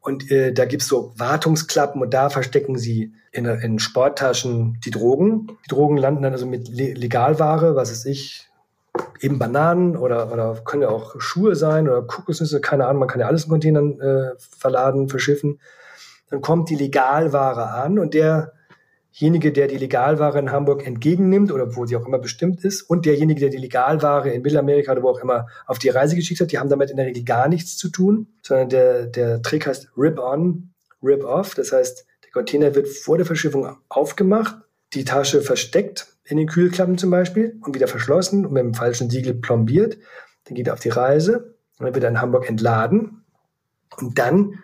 [0.00, 5.48] Und äh, da gibt's so Wartungsklappen und da verstecken sie in, in Sporttaschen die Drogen.
[5.66, 8.48] Die Drogen landen dann also mit Legalware, was ist ich,
[9.20, 13.20] eben Bananen oder, oder können ja auch Schuhe sein oder Kokosnüsse, keine Ahnung, man kann
[13.20, 15.60] ja alles in Containern äh, verladen, verschiffen.
[16.30, 18.52] Dann kommt die Legalware an und der
[19.12, 23.06] derjenige, der die Legalware in Hamburg entgegennimmt oder wo sie auch immer bestimmt ist und
[23.06, 26.52] derjenige, der die Legalware in Mittelamerika oder wo auch immer auf die Reise geschickt hat,
[26.52, 29.90] die haben damit in der Regel gar nichts zu tun, sondern der, der Trick heißt
[29.96, 30.70] Rip-On
[31.02, 31.54] Rip-Off.
[31.54, 34.56] Das heißt, der Container wird vor der Verschiffung aufgemacht,
[34.94, 39.10] die Tasche versteckt in den Kühlklappen zum Beispiel und wieder verschlossen und mit dem falschen
[39.10, 39.98] Siegel plombiert.
[40.44, 43.24] Dann geht er auf die Reise und dann wird er in Hamburg entladen.
[43.96, 44.60] Und dann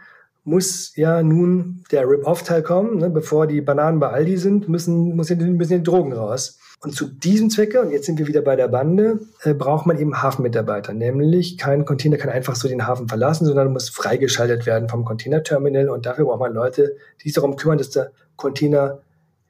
[0.46, 2.98] muss ja nun der Rip-Off-Teil kommen.
[2.98, 3.11] Ne?
[3.11, 6.59] Bevor die Bananen bei Aldi sind, müssen, müssen, müssen die Drogen raus.
[6.80, 9.98] Und zu diesem Zwecke, und jetzt sind wir wieder bei der Bande, äh, braucht man
[9.98, 10.92] eben Hafenmitarbeiter.
[10.92, 15.88] Nämlich kein Container kann einfach so den Hafen verlassen, sondern muss freigeschaltet werden vom Containerterminal.
[15.88, 19.00] Und dafür braucht man Leute, die sich darum kümmern, dass der Container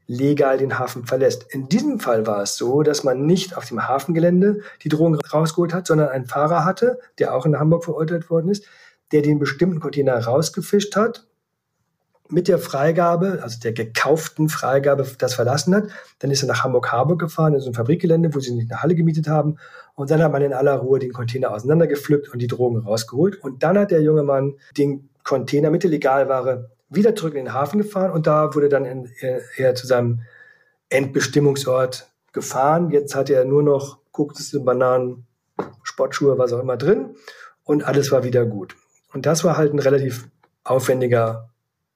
[0.07, 1.53] legal den Hafen verlässt.
[1.53, 5.75] In diesem Fall war es so, dass man nicht auf dem Hafengelände die Drogen rausgeholt
[5.75, 8.65] hat, sondern einen Fahrer hatte, der auch in Hamburg verurteilt worden ist,
[9.13, 11.27] der den bestimmten Container rausgefischt hat,
[12.29, 15.85] mit der Freigabe, also der gekauften Freigabe, das verlassen hat.
[16.19, 18.97] Dann ist er nach Hamburg-Harburg gefahren, in so ein Fabrikgelände, wo sie nicht eine Halle
[18.97, 19.59] gemietet haben.
[19.95, 23.43] Und dann hat man in aller Ruhe den Container auseinandergepflückt und die Drogen rausgeholt.
[23.43, 27.55] Und dann hat der junge Mann den Container mit der Legalware wieder zurück in den
[27.55, 29.09] Hafen gefahren und da wurde dann
[29.57, 30.21] er zu seinem
[30.89, 32.91] Endbestimmungsort gefahren.
[32.91, 35.27] Jetzt hat er nur noch Kokosnüsse, Bananen,
[35.83, 37.17] Sportschuhe, was auch immer drin
[37.65, 38.77] und alles war wieder gut.
[39.17, 40.29] Und das war halt ein relativ
[40.63, 41.49] aufwendiger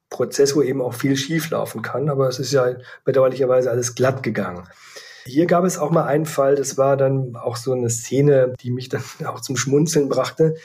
[0.09, 2.09] Prozess, wo eben auch viel schief laufen kann.
[2.09, 4.67] Aber es ist ja bedauerlicherweise alles glatt gegangen.
[5.25, 8.71] Hier gab es auch mal einen Fall, das war dann auch so eine Szene, die
[8.71, 10.55] mich dann auch zum Schmunzeln brachte.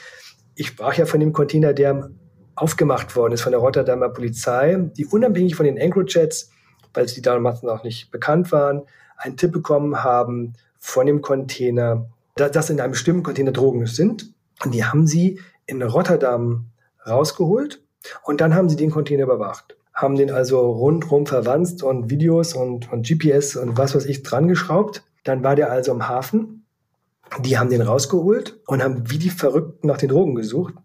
[0.55, 2.09] Ich sprach ja von dem Container, der
[2.55, 6.49] aufgemacht worden ist von der Rotterdamer Polizei, die unabhängig von den Anchorage-Jets,
[6.95, 8.81] weil sie damals noch nicht bekannt waren,
[9.15, 14.33] einen Tipp bekommen haben von dem Container, dass in einem bestimmten Container Drogen sind.
[14.63, 16.71] Und die haben sie in Rotterdam
[17.05, 17.83] rausgeholt
[18.23, 19.77] und dann haben sie den Container überwacht.
[19.93, 24.47] Haben den also rundrum verwandt und Videos und, und GPS und was weiß ich dran
[24.47, 25.03] geschraubt.
[25.23, 26.65] Dann war der also im Hafen.
[27.41, 30.75] Die haben den rausgeholt und haben wie die Verrückten nach den Drogen gesucht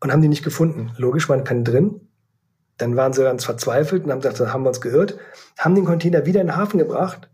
[0.00, 0.90] und haben die nicht gefunden.
[0.96, 2.08] Logisch, waren keine drin.
[2.78, 5.18] Dann waren sie ganz verzweifelt und haben gesagt, das haben wir uns gehört.
[5.58, 7.30] Haben den Container wieder in den Hafen gebracht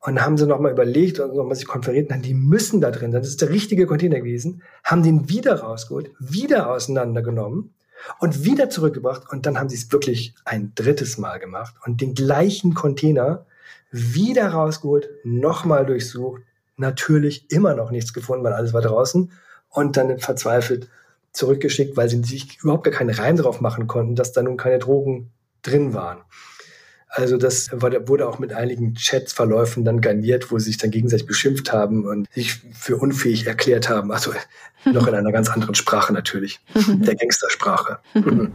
[0.00, 3.20] und haben sie nochmal überlegt und nochmal sich konferiert, die müssen da drin sein.
[3.20, 4.62] Das ist der richtige Container gewesen.
[4.82, 7.74] Haben den wieder rausgeholt, wieder auseinandergenommen
[8.18, 9.30] und wieder zurückgebracht.
[9.30, 13.44] Und dann haben sie es wirklich ein drittes Mal gemacht und den gleichen Container
[13.90, 16.42] wieder rausgeholt, nochmal durchsucht.
[16.76, 19.30] Natürlich immer noch nichts gefunden, weil alles war draußen.
[19.68, 20.88] Und dann verzweifelt
[21.32, 24.78] zurückgeschickt, weil sie sich überhaupt gar keinen Reim drauf machen konnten, dass da nun keine
[24.78, 25.30] Drogen
[25.62, 26.22] drin waren.
[27.20, 31.72] Also das wurde auch mit einigen Chatsverläufen dann garniert, wo sie sich dann gegenseitig beschimpft
[31.72, 34.10] haben und sich für unfähig erklärt haben.
[34.10, 34.32] Also
[34.84, 37.98] noch in einer ganz anderen Sprache natürlich, der Gangstersprache.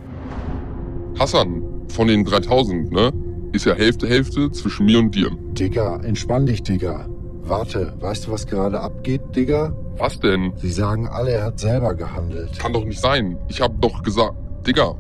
[1.19, 3.11] Hassan, von den 3000, ne?
[3.53, 5.29] Ist ja Hälfte, Hälfte zwischen mir und dir.
[5.53, 7.07] Digga, entspann dich, Digga.
[7.43, 9.73] Warte, weißt du, was gerade abgeht, Digga?
[9.97, 10.51] Was denn?
[10.57, 12.59] Sie sagen alle, er hat selber gehandelt.
[12.59, 13.37] Kann doch nicht sein.
[13.47, 14.35] Ich hab doch gesagt,
[14.67, 14.95] Digga,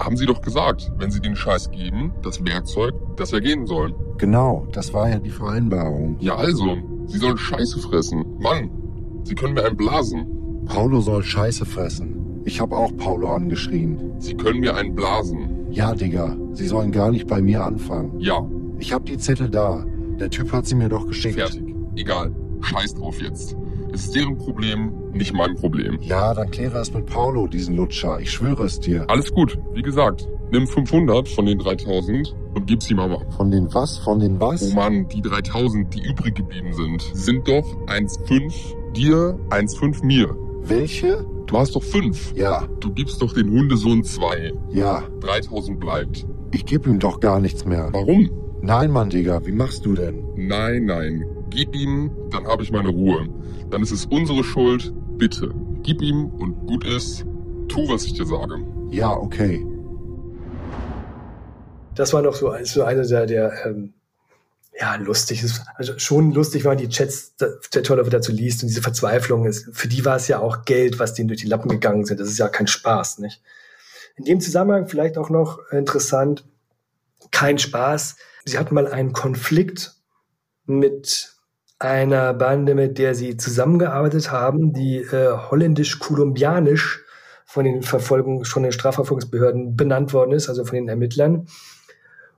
[0.00, 3.94] haben Sie doch gesagt, wenn Sie den Scheiß geben, das Werkzeug, dass er gehen soll.
[4.18, 6.16] Genau, das war ja die Vereinbarung.
[6.20, 8.24] Ja also, Sie sollen Scheiße fressen.
[8.38, 8.70] Mann,
[9.24, 10.64] Sie können mir einen blasen.
[10.66, 12.42] Paulo soll Scheiße fressen.
[12.44, 14.14] Ich habe auch Paulo angeschrien.
[14.18, 15.66] Sie können mir einen blasen.
[15.70, 18.18] Ja, Digga, Sie sollen gar nicht bei mir anfangen.
[18.18, 18.48] Ja.
[18.78, 19.84] Ich hab die Zettel da.
[20.18, 21.38] Der Typ hat sie mir doch geschickt.
[21.38, 21.62] Fertig.
[21.96, 22.34] Egal.
[22.62, 23.56] Scheiß drauf jetzt.
[23.92, 25.98] Es ist deren Problem, nicht mein Problem.
[26.02, 28.20] Ja, dann kläre es mit Paulo, diesen Lutscher.
[28.20, 29.04] Ich schwöre es dir.
[29.08, 29.58] Alles gut.
[29.74, 33.20] Wie gesagt, nimm 500 von den 3000 und gib's ihm aber.
[33.36, 33.98] Von den was?
[33.98, 34.70] Von den was?
[34.70, 40.36] Oh Mann, die 3000, die übrig geblieben sind, sind doch 1,5 dir, 1,5 mir.
[40.62, 41.26] Welche?
[41.46, 42.34] Du hast doch 5.
[42.36, 42.68] Ja.
[42.78, 44.52] Du gibst doch den Hundesohn 2.
[44.70, 45.02] Ja.
[45.20, 46.26] 3000 bleibt.
[46.52, 47.88] Ich geb ihm doch gar nichts mehr.
[47.92, 48.30] Warum?
[48.62, 50.22] Nein, Mann, Digga, wie machst du denn?
[50.36, 51.24] Nein, nein.
[51.48, 53.26] Gib ihm, dann habe ich meine Ruhe.
[53.70, 54.92] Dann ist es unsere Schuld.
[55.16, 57.24] Bitte, gib ihm und gut ist.
[57.68, 58.64] Tu, was ich dir sage.
[58.90, 59.64] Ja, okay.
[61.94, 63.94] Das war noch so, so eine der, der ähm,
[64.78, 65.44] ja, lustig.
[65.74, 69.68] Also schon lustig, wenn man die Chats der Tolle dazu liest und diese Verzweiflung ist.
[69.72, 72.18] Für die war es ja auch Geld, was denen durch die Lappen gegangen sind.
[72.18, 73.42] Das ist ja kein Spaß, nicht?
[74.16, 76.44] In dem Zusammenhang vielleicht auch noch interessant,
[77.30, 78.16] kein Spaß.
[78.44, 79.94] Sie hatten mal einen Konflikt
[80.66, 81.34] mit
[81.80, 87.02] einer Bande, mit der sie zusammengearbeitet haben, die äh, holländisch-kolumbianisch
[87.46, 91.48] von den Verfolgungs-, von den Strafverfolgungsbehörden benannt worden ist, also von den Ermittlern.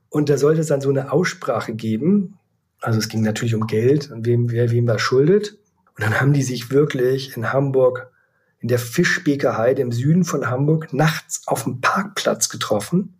[0.09, 2.39] Und da sollte es dann so eine Aussprache geben.
[2.81, 5.57] Also es ging natürlich um Geld und wem, wer wem was schuldet.
[5.95, 8.11] Und dann haben die sich wirklich in Hamburg,
[8.59, 13.19] in der Fischbeker Heide im Süden von Hamburg, nachts auf dem Parkplatz getroffen.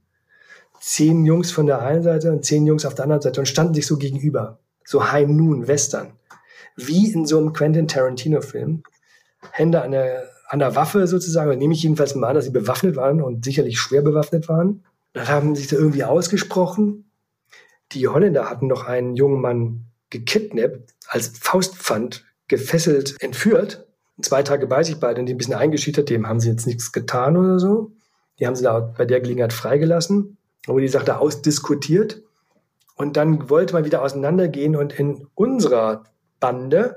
[0.79, 3.73] Zehn Jungs von der einen Seite und zehn Jungs auf der anderen Seite und standen
[3.73, 6.13] sich so gegenüber so High Noon Western,
[6.75, 8.83] wie in so einem Quentin Tarantino Film,
[9.51, 12.51] Hände an der an der Waffe sozusagen, oder nehme ich jedenfalls mal an, dass sie
[12.51, 14.83] bewaffnet waren und sicherlich schwer bewaffnet waren.
[15.13, 17.09] Dann haben sie sich da irgendwie ausgesprochen.
[17.91, 23.87] Die Holländer hatten noch einen jungen Mann gekidnappt, als Faustpfand gefesselt, entführt.
[24.21, 26.91] Zwei Tage bei sich beide und die ein bisschen eingeschüchtert, dem haben sie jetzt nichts
[26.91, 27.91] getan oder so.
[28.39, 32.21] Die haben sie da bei der Gelegenheit freigelassen, aber die Sache ausdiskutiert.
[33.03, 36.05] Und dann wollte man wieder auseinandergehen und in unserer
[36.39, 36.95] Bande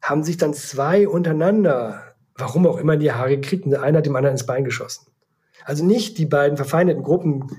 [0.00, 4.06] haben sich dann zwei untereinander, warum auch immer, in die Haare gekriegt und einer hat
[4.06, 5.08] dem anderen ins Bein geschossen.
[5.66, 7.50] Also nicht die beiden verfeindeten Gruppen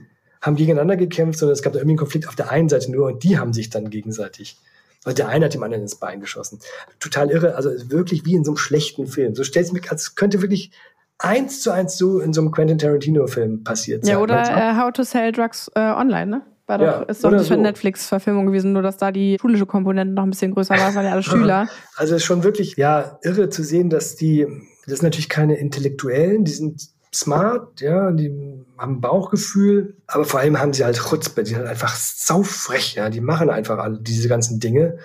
[0.41, 3.05] haben gegeneinander gekämpft, sondern es gab da irgendwie einen Konflikt auf der einen Seite nur
[3.05, 4.57] und die haben sich dann gegenseitig.
[5.03, 6.61] Also der eine hat dem anderen ins Bein geschossen.
[6.99, 9.35] Total irre, also wirklich wie in so einem schlechten Film.
[9.35, 10.71] So stellt es mir, als könnte wirklich
[11.19, 14.15] eins zu eins so in so einem Quentin Tarantino-Film passiert sein.
[14.15, 16.41] Ja, oder äh, How to Sell Drugs äh, Online, ne?
[16.71, 17.53] War doch, ja, ist doch nicht so.
[17.53, 21.03] eine Netflix-Verfilmung gewesen, nur dass da die schulische Komponente noch ein bisschen größer war, weil
[21.03, 21.67] ja alle Schüler.
[21.97, 24.47] Also es ist schon wirklich, ja, irre zu sehen, dass die,
[24.85, 26.81] das sind natürlich keine Intellektuellen, die sind
[27.13, 31.67] smart, ja, die haben Bauchgefühl, aber vor allem haben sie halt Chutzpe, die sind halt
[31.67, 34.97] einfach saufrech, ja, die machen einfach alle diese ganzen Dinge.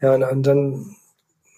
[0.00, 0.96] Ja, und, und dann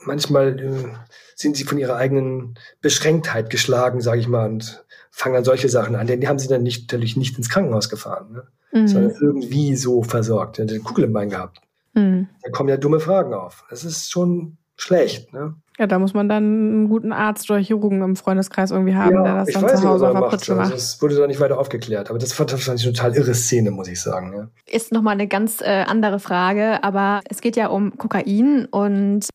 [0.05, 0.93] manchmal äh,
[1.37, 5.97] sind sie von ihrer eigenen Beschränktheit geschlagen, sage ich mal, und fangen dann solche Sachen
[5.97, 6.07] an.
[6.07, 8.47] Denn die haben sie dann nicht, natürlich nicht ins Krankenhaus gefahren, ne?
[8.73, 8.89] Mhm.
[8.89, 10.59] sondern irgendwie so versorgt.
[10.59, 11.61] Er hat eine Kugel im Bein gehabt.
[11.95, 12.29] Mhm.
[12.43, 13.65] Da kommen ja dumme Fragen auf.
[13.71, 15.33] Das ist schon schlecht.
[15.33, 15.55] Ne?
[15.79, 19.23] Ja, da muss man dann einen guten Arzt oder Chirurgen im Freundeskreis irgendwie haben, ja,
[19.23, 20.65] der das dann zu Hause auf der Pritsche macht.
[20.65, 22.11] Also das wurde da nicht weiter aufgeklärt.
[22.11, 24.35] Aber das fand ich eine total irre Szene, muss ich sagen.
[24.37, 24.49] Ja.
[24.67, 29.29] Ist nochmal eine ganz äh, andere Frage, aber es geht ja um Kokain und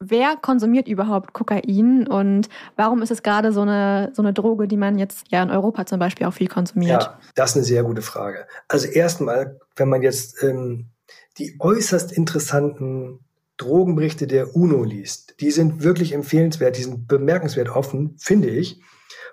[0.00, 4.78] wer konsumiert überhaupt Kokain und warum ist es gerade so eine, so eine Droge, die
[4.78, 7.02] man jetzt ja in Europa zum Beispiel auch viel konsumiert?
[7.02, 8.46] Ja, das ist eine sehr gute Frage.
[8.66, 10.86] Also erstmal, wenn man jetzt ähm,
[11.38, 13.20] die äußerst interessanten
[13.62, 18.80] Drogenberichte der UNO liest, die sind wirklich empfehlenswert, die sind bemerkenswert offen, finde ich,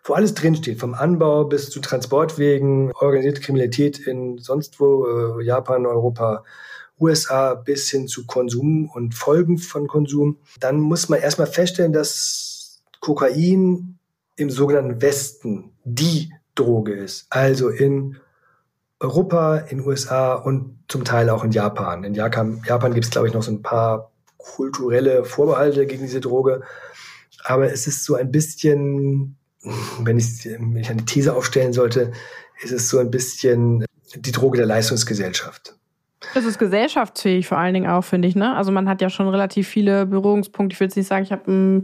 [0.04, 5.86] wo alles drinsteht, vom Anbau bis zu Transportwegen, organisierte Kriminalität in sonst wo, äh, Japan,
[5.86, 6.44] Europa,
[7.00, 12.82] USA bis hin zu Konsum und Folgen von Konsum, dann muss man erstmal feststellen, dass
[13.00, 13.98] Kokain
[14.36, 17.26] im sogenannten Westen die Droge ist.
[17.30, 18.18] Also in
[19.00, 22.04] Europa, in USA und zum Teil auch in Japan.
[22.04, 26.22] In Japan, Japan gibt es, glaube ich, noch so ein paar kulturelle Vorbehalte gegen diese
[26.22, 26.64] Droge.
[27.44, 29.38] Aber es ist so ein bisschen,
[30.00, 32.12] wenn ich, wenn ich eine These aufstellen sollte,
[32.62, 35.79] ist es so ein bisschen die Droge der Leistungsgesellschaft.
[36.36, 38.36] Es ist gesellschaftsfähig vor allen Dingen auch, finde ich.
[38.36, 38.56] Ne?
[38.56, 40.74] Also man hat ja schon relativ viele Berührungspunkte.
[40.74, 41.84] Ich will jetzt nicht sagen, ich habe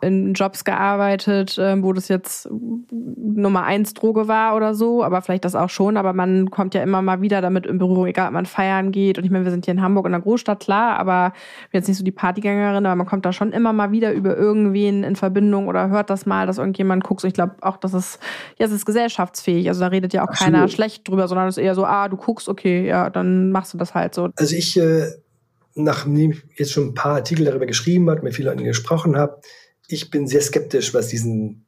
[0.00, 2.48] in, Jobs gearbeitet, äh, wo das jetzt
[2.90, 5.96] Nummer eins Droge war oder so, aber vielleicht das auch schon.
[5.96, 9.18] Aber man kommt ja immer mal wieder damit in Berührung, egal ob man feiern geht.
[9.18, 11.32] Und ich meine, wir sind hier in Hamburg in der Großstadt, klar, aber
[11.72, 15.04] jetzt nicht so die Partygängerin, aber man kommt da schon immer mal wieder über irgendwen
[15.04, 17.24] in Verbindung oder hört das mal, dass irgendjemand guckt.
[17.24, 18.18] Und ich glaube auch, dass es,
[18.58, 19.68] ja, es ist gesellschaftsfähig.
[19.68, 20.54] Also da redet ja auch Absolut.
[20.54, 23.74] keiner schlecht drüber, sondern es ist eher so, ah, du guckst, okay, ja, dann machst
[23.74, 24.30] du das das halt so.
[24.36, 25.10] Also ich, äh,
[25.74, 29.40] nachdem ich jetzt schon ein paar Artikel darüber geschrieben habe, mit vielen Leuten gesprochen habe,
[29.88, 31.66] ich bin sehr skeptisch, was diesen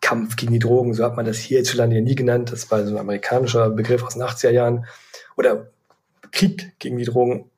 [0.00, 2.94] Kampf gegen die Drogen, so hat man das hierzulande ja nie genannt, das war so
[2.94, 4.86] ein amerikanischer Begriff aus den 80er Jahren,
[5.36, 5.70] oder
[6.32, 7.50] Krieg gegen die Drogen,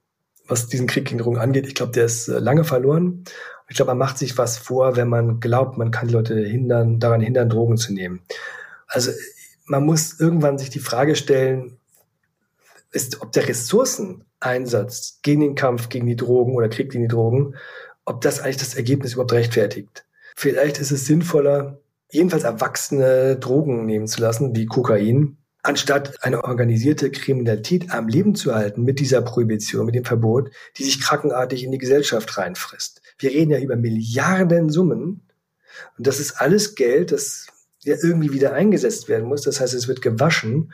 [0.46, 3.24] was diesen Krieg gegen Drogen angeht, ich glaube, der ist äh, lange verloren.
[3.68, 7.00] Ich glaube, man macht sich was vor, wenn man glaubt, man kann die Leute hindern,
[7.00, 8.20] daran hindern, Drogen zu nehmen.
[8.86, 9.10] Also
[9.66, 11.77] man muss irgendwann sich die Frage stellen,
[12.90, 17.54] ist, ob der Ressourceneinsatz gegen den Kampf gegen die Drogen oder Krieg gegen die Drogen,
[18.04, 20.04] ob das eigentlich das Ergebnis überhaupt rechtfertigt.
[20.36, 27.10] Vielleicht ist es sinnvoller, jedenfalls erwachsene Drogen nehmen zu lassen, wie Kokain, anstatt eine organisierte
[27.10, 31.72] Kriminalität am Leben zu halten mit dieser Prohibition, mit dem Verbot, die sich krankenartig in
[31.72, 33.02] die Gesellschaft reinfrisst.
[33.18, 35.28] Wir reden ja über Milliarden Summen
[35.98, 37.48] und das ist alles Geld, das
[37.84, 39.42] ja irgendwie wieder eingesetzt werden muss.
[39.42, 40.72] Das heißt, es wird gewaschen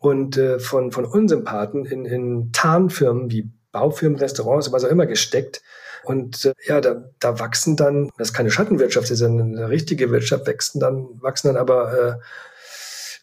[0.00, 5.62] und äh, von, von Unsympathen in, in Tarnfirmen wie Baufirmen, Restaurants, was auch immer gesteckt.
[6.02, 10.10] Und äh, ja, da, da wachsen dann, das ist keine Schattenwirtschaft, das ist eine, richtige
[10.10, 12.14] Wirtschaft, wachsen dann, wachsen dann aber äh,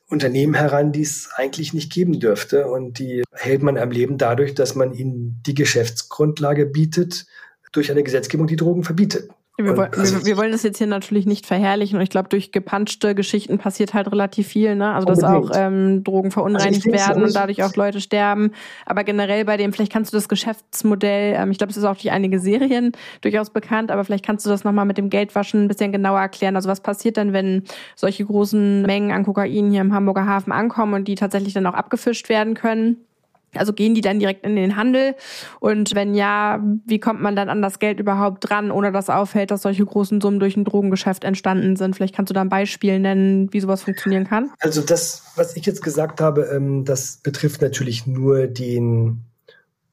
[0.09, 2.67] Unternehmen heran, die es eigentlich nicht geben dürfte.
[2.67, 7.25] Und die hält man am Leben dadurch, dass man ihnen die Geschäftsgrundlage bietet,
[7.71, 9.29] durch eine Gesetzgebung, die Drogen verbietet.
[9.59, 12.29] Wir, wollen, also wir, wir, wollen das jetzt hier natürlich nicht verherrlichen und ich glaube,
[12.29, 14.93] durch gepanschte Geschichten passiert halt relativ viel, ne?
[14.93, 18.51] Also dass auch ähm, Drogen verunreinigt also werden und dadurch auch Leute sterben.
[18.85, 21.95] Aber generell bei dem, vielleicht kannst du das Geschäftsmodell, ähm, ich glaube, es ist auch
[21.95, 22.91] durch einige Serien
[23.21, 26.55] durchaus bekannt, aber vielleicht kannst du das nochmal mit dem Geldwaschen ein bisschen genauer erklären.
[26.55, 27.63] Also was passiert dann, wenn
[27.95, 31.73] solche großen Mengen an Kokain hier im Hamburger Hafen ankommen und die tatsächlich dann auch
[31.73, 33.06] abgefischt werden können?
[33.55, 35.15] Also gehen die dann direkt in den Handel?
[35.59, 39.51] Und wenn ja, wie kommt man dann an das Geld überhaupt dran, ohne dass auffällt,
[39.51, 41.95] dass solche großen Summen durch ein Drogengeschäft entstanden sind?
[41.95, 44.51] Vielleicht kannst du da ein Beispiel nennen, wie sowas funktionieren kann?
[44.59, 49.23] Also das, was ich jetzt gesagt habe, ähm, das betrifft natürlich nur den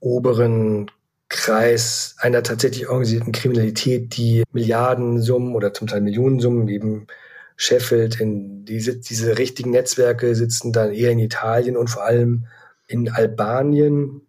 [0.01, 0.91] oberen
[1.29, 7.07] Kreis einer tatsächlich organisierten Kriminalität, die Milliardensummen oder zum Teil Millionensummen eben
[7.57, 8.21] scheffelt.
[8.21, 12.47] In diese, diese richtigen Netzwerke sitzen dann eher in Italien und vor allem
[12.87, 14.23] in Albanien.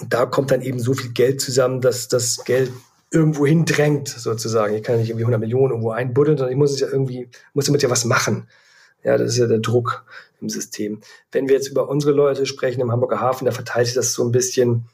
[0.00, 2.70] Und da kommt dann eben so viel Geld zusammen, dass das Geld
[3.10, 4.74] irgendwo hindrängt, sozusagen.
[4.74, 7.66] Ich kann nicht irgendwie 100 Millionen irgendwo einbuddeln, sondern ich muss es ja irgendwie, muss
[7.66, 8.48] damit ja was machen.
[9.04, 10.04] Ja, das ist ja der Druck
[10.40, 11.00] im System.
[11.30, 14.24] Wenn wir jetzt über unsere Leute sprechen im Hamburger Hafen, da verteilt sich das so
[14.24, 14.88] ein bisschen.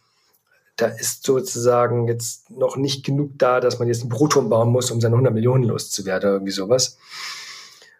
[0.76, 4.90] Da ist sozusagen jetzt noch nicht genug da, dass man jetzt einen Broturm bauen muss,
[4.90, 6.98] um seine 100 Millionen loszuwerden, irgendwie sowas.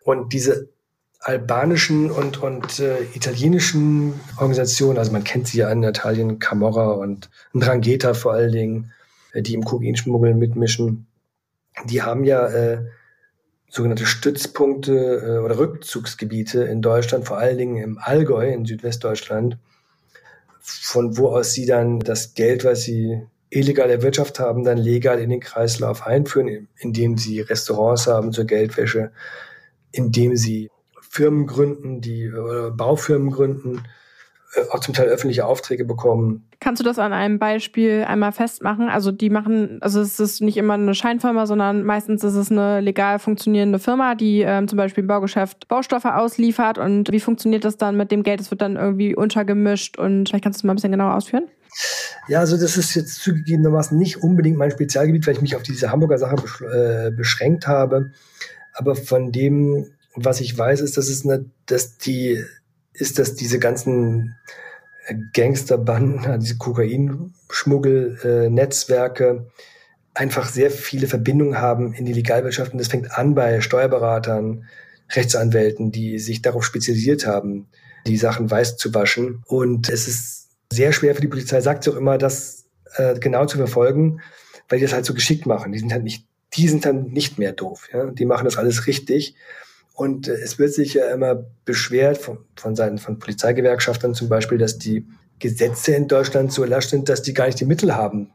[0.03, 0.69] Und diese
[1.21, 7.29] albanischen und, und äh, italienischen Organisationen, also man kennt sie ja in Italien, Camorra und
[7.55, 8.93] Drangheta vor allen Dingen,
[9.33, 11.07] äh, die im Kokainschmuggel mitmischen,
[11.85, 12.87] die haben ja äh,
[13.69, 19.59] sogenannte Stützpunkte äh, oder Rückzugsgebiete in Deutschland, vor allen Dingen im Allgäu in Südwestdeutschland,
[20.61, 25.29] von wo aus sie dann das Geld, was sie illegal erwirtschaftet haben, dann legal in
[25.29, 29.13] den Kreislauf einführen, indem sie Restaurants haben zur Geldwäsche,
[29.93, 30.71] indem sie
[31.11, 33.83] Firmen gründen, die äh, Baufirmen gründen,
[34.55, 36.47] äh, auch zum Teil öffentliche Aufträge bekommen.
[36.61, 38.89] Kannst du das an einem Beispiel einmal festmachen?
[38.89, 42.81] Also die machen, also es ist nicht immer eine Scheinfirma, sondern meistens ist es eine
[42.81, 46.79] legal funktionierende Firma, die ähm, zum Beispiel im Baugeschäft Baustoffe ausliefert.
[46.79, 48.41] Und wie funktioniert das dann mit dem Geld?
[48.41, 51.49] Es wird dann irgendwie untergemischt und vielleicht kannst du es mal ein bisschen genauer ausführen?
[52.29, 55.91] Ja, also das ist jetzt zugegebenermaßen nicht unbedingt mein Spezialgebiet, weil ich mich auf diese
[55.91, 56.37] Hamburger Sache
[56.67, 58.13] äh, beschränkt habe.
[58.75, 62.41] Aber von dem was ich weiß, ist, dass es eine, dass die,
[62.93, 64.37] ist, dass diese ganzen
[65.33, 69.47] Gangsterbanden, diese Kokainschmuggel-Netzwerke
[70.15, 72.73] einfach sehr viele Verbindungen haben in die Legalwirtschaft.
[72.73, 74.65] Und das fängt an bei Steuerberatern,
[75.13, 77.69] Rechtsanwälten, die sich darauf spezialisiert haben,
[78.07, 79.43] die Sachen weiß zu waschen.
[79.47, 83.47] Und es ist sehr schwer für die Polizei, sagt sie auch immer, das äh, genau
[83.47, 84.21] zu verfolgen,
[84.69, 85.73] weil die das halt so geschickt machen.
[85.73, 87.89] Die sind halt nicht, die sind dann nicht mehr doof.
[87.93, 88.07] Ja?
[88.07, 89.35] Die machen das alles richtig.
[90.01, 94.57] Und äh, es wird sich ja immer beschwert von, von Seiten von Polizeigewerkschaftern zum Beispiel,
[94.57, 95.07] dass die
[95.39, 98.31] Gesetze in Deutschland so lasch sind, dass die gar nicht die Mittel haben,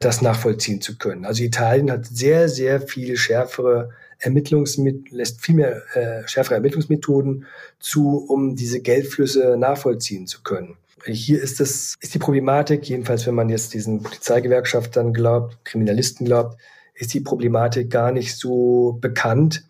[0.00, 1.24] das nachvollziehen zu können.
[1.24, 7.46] Also Italien hat sehr, sehr viel schärfere Ermittlungsmittel, lässt viel mehr äh, schärfere Ermittlungsmethoden
[7.78, 10.78] zu, um diese Geldflüsse nachvollziehen zu können.
[11.06, 16.60] Hier ist das, ist die Problematik, jedenfalls wenn man jetzt diesen Polizeigewerkschaftern glaubt, Kriminalisten glaubt,
[16.92, 19.62] ist die Problematik gar nicht so bekannt,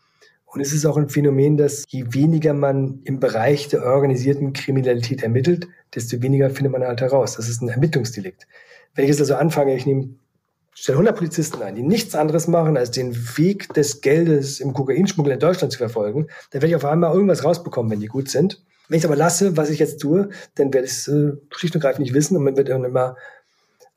[0.54, 5.22] und es ist auch ein Phänomen, dass je weniger man im Bereich der organisierten Kriminalität
[5.24, 7.34] ermittelt, desto weniger findet man halt heraus.
[7.34, 8.46] Das ist ein Ermittlungsdelikt.
[8.94, 10.10] Wenn ich jetzt also anfange, ich nehme
[10.72, 15.32] stelle 100 Polizisten ein, die nichts anderes machen, als den Weg des Geldes im Kokainschmuggel
[15.32, 18.64] in Deutschland zu verfolgen, dann werde ich auf einmal irgendwas rausbekommen, wenn die gut sind.
[18.88, 21.74] Wenn ich es aber lasse, was ich jetzt tue, dann werde ich es äh, schlicht
[21.74, 23.16] und greifend nicht wissen und man wird dann immer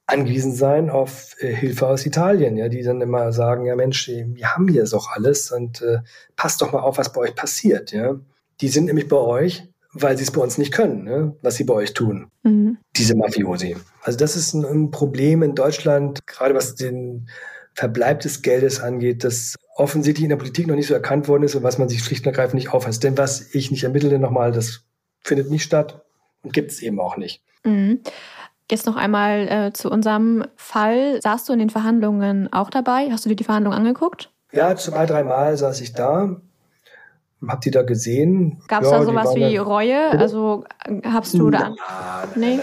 [0.07, 4.55] angewiesen sein auf äh, Hilfe aus Italien, ja, die dann immer sagen, ja Mensch, wir
[4.55, 5.99] haben hier doch alles und äh,
[6.35, 8.15] passt doch mal auf, was bei euch passiert, ja.
[8.61, 11.65] Die sind nämlich bei euch, weil sie es bei uns nicht können, ne, was sie
[11.65, 12.77] bei euch tun, mhm.
[12.95, 13.75] diese Mafiosi.
[14.01, 17.29] Also das ist ein, ein, Problem in Deutschland, gerade was den
[17.73, 21.53] Verbleib des Geldes angeht, das offensichtlich in der Politik noch nicht so erkannt worden ist
[21.53, 23.03] und was man sich schlicht und ergreifend nicht aufhasst.
[23.03, 24.85] Denn was ich nicht ermittle nochmal, das
[25.21, 26.03] findet nicht statt
[26.41, 27.43] und gibt es eben auch nicht.
[27.63, 27.99] Mhm.
[28.69, 31.21] Jetzt noch einmal äh, zu unserem Fall.
[31.21, 33.09] Saßt du in den Verhandlungen auch dabei?
[33.11, 34.29] Hast du dir die Verhandlungen angeguckt?
[34.51, 36.35] Ja, zwei, dreimal saß ich da.
[37.47, 38.61] Hab die da gesehen.
[38.67, 39.61] Gab es ja, da sowas wie da...
[39.61, 40.09] Reue?
[40.11, 40.65] Also
[41.05, 41.75] habst du da.
[42.35, 42.59] Nee.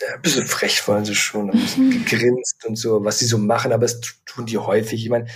[0.00, 2.04] Ja, ein bisschen frech waren sie schon, ein bisschen mhm.
[2.04, 5.02] gegrinst und so, was sie so machen, aber es tun die häufig.
[5.02, 5.26] Ich meine,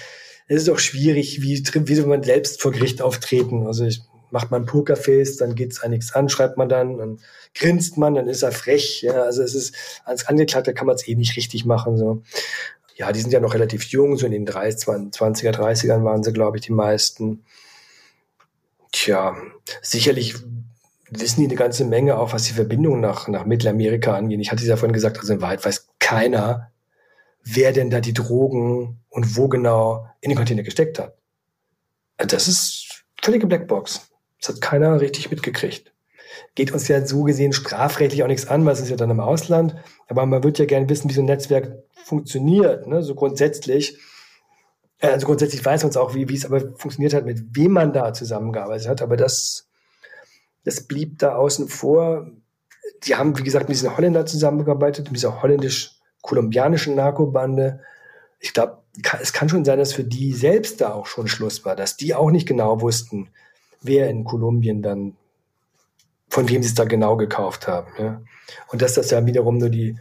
[0.47, 3.66] es ist auch schwierig, wie, wie soll man selbst vor Gericht auftreten.
[3.66, 4.03] Also ich
[4.35, 7.20] macht man Pokerface, dann geht's an nichts an, schreibt man dann, dann
[7.55, 9.01] grinst man, dann ist er frech.
[9.01, 9.74] Ja, also es ist
[10.05, 11.97] als Angeklagter kann man es eh nicht richtig machen.
[11.97, 12.22] So.
[12.97, 16.32] Ja, die sind ja noch relativ jung, so in den 30, 20er, 30ern waren sie,
[16.32, 17.45] glaube ich, die meisten.
[18.91, 19.37] Tja,
[19.82, 20.35] sicherlich
[21.11, 24.41] wissen die eine ganze Menge auch, was die Verbindung nach, nach Mittelamerika angeht.
[24.41, 26.72] Ich hatte es ja vorhin gesagt, also in Wahrheit weiß keiner,
[27.45, 31.16] wer denn da die Drogen und wo genau in den Container gesteckt hat.
[32.16, 34.11] Das ist völlige Blackbox.
[34.45, 35.95] Das hat keiner richtig mitgekriegt.
[36.55, 39.20] Geht uns ja so gesehen strafrechtlich auch nichts an, weil es ist ja dann im
[39.20, 39.74] Ausland.
[40.07, 41.72] Aber man wird ja gerne wissen, wie so ein Netzwerk
[42.05, 43.03] funktioniert, ne?
[43.03, 43.99] so grundsätzlich.
[44.99, 47.72] Äh, also grundsätzlich weiß man es auch, wie, wie es aber funktioniert hat, mit wem
[47.72, 49.01] man da zusammengearbeitet hat.
[49.01, 49.66] Aber das,
[50.64, 52.30] das blieb da außen vor.
[53.05, 57.80] Die haben, wie gesagt, mit diesen Holländern zusammengearbeitet, mit dieser holländisch-kolumbianischen Narkobande.
[58.40, 58.82] Ich glaube,
[59.22, 62.14] es kann schon sein, dass für die selbst da auch schon Schluss war, dass die
[62.14, 63.30] auch nicht genau wussten,
[63.85, 65.16] wer in Kolumbien dann,
[66.28, 67.93] von wem sie es da genau gekauft haben.
[67.99, 68.20] Ja.
[68.72, 69.97] Und dass das ja wiederum nur die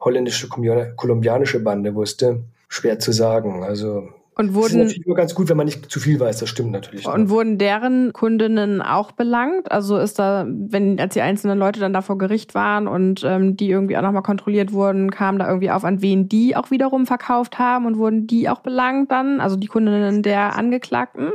[0.00, 3.62] holländische kolumbianische Bande wusste, schwer zu sagen.
[3.64, 6.40] Also und wurden, das ist natürlich nur ganz gut, wenn man nicht zu viel weiß,
[6.40, 7.06] das stimmt natürlich.
[7.06, 9.70] Und wurden deren Kundinnen auch belangt?
[9.70, 13.56] Also ist da, wenn als die einzelnen Leute dann da vor Gericht waren und ähm,
[13.56, 17.06] die irgendwie auch nochmal kontrolliert wurden, kam da irgendwie auf, an wen die auch wiederum
[17.06, 19.40] verkauft haben und wurden die auch belangt dann?
[19.40, 21.30] Also die Kundinnen der Angeklagten?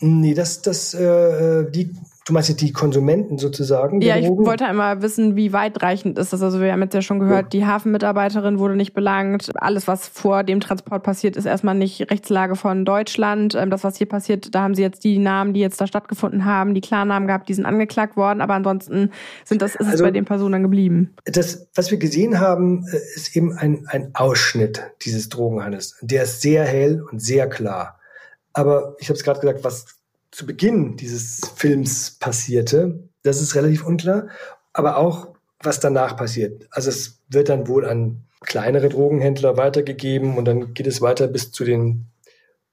[0.00, 1.94] Nee, das, das, äh, die
[2.28, 4.02] Du meinst jetzt die Konsumenten sozusagen?
[4.02, 6.42] Ja, ich wollte einmal wissen, wie weitreichend ist das.
[6.42, 7.60] Also wir haben jetzt ja schon gehört, ja.
[7.60, 9.50] die Hafenmitarbeiterin wurde nicht belangt.
[9.54, 13.54] Alles, was vor dem Transport passiert, ist erstmal nicht Rechtslage von Deutschland.
[13.54, 16.44] Ähm, das, was hier passiert, da haben sie jetzt die Namen, die jetzt da stattgefunden
[16.44, 18.42] haben, die Klarnamen gehabt, die sind angeklagt worden.
[18.42, 19.10] Aber ansonsten
[19.46, 21.14] sind das, ist also, es bei den Personen geblieben.
[21.24, 25.96] Das, was wir gesehen haben, äh, ist eben ein, ein Ausschnitt dieses Drogenhandels.
[26.02, 27.97] Der ist sehr hell und sehr klar.
[28.58, 29.86] Aber ich habe es gerade gesagt, was
[30.32, 34.30] zu Beginn dieses Films passierte, das ist relativ unklar,
[34.72, 35.28] aber auch
[35.62, 36.66] was danach passiert.
[36.72, 41.52] Also es wird dann wohl an kleinere Drogenhändler weitergegeben und dann geht es weiter bis
[41.52, 42.06] zu den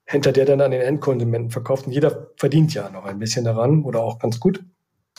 [0.06, 1.86] Händler, der dann an den Endkonsumenten verkauft.
[1.86, 4.64] Und jeder verdient ja noch ein bisschen daran oder auch ganz gut.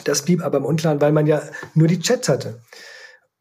[0.04, 1.44] Das blieb aber im Unklaren, weil man ja
[1.76, 2.60] nur die Chats hatte.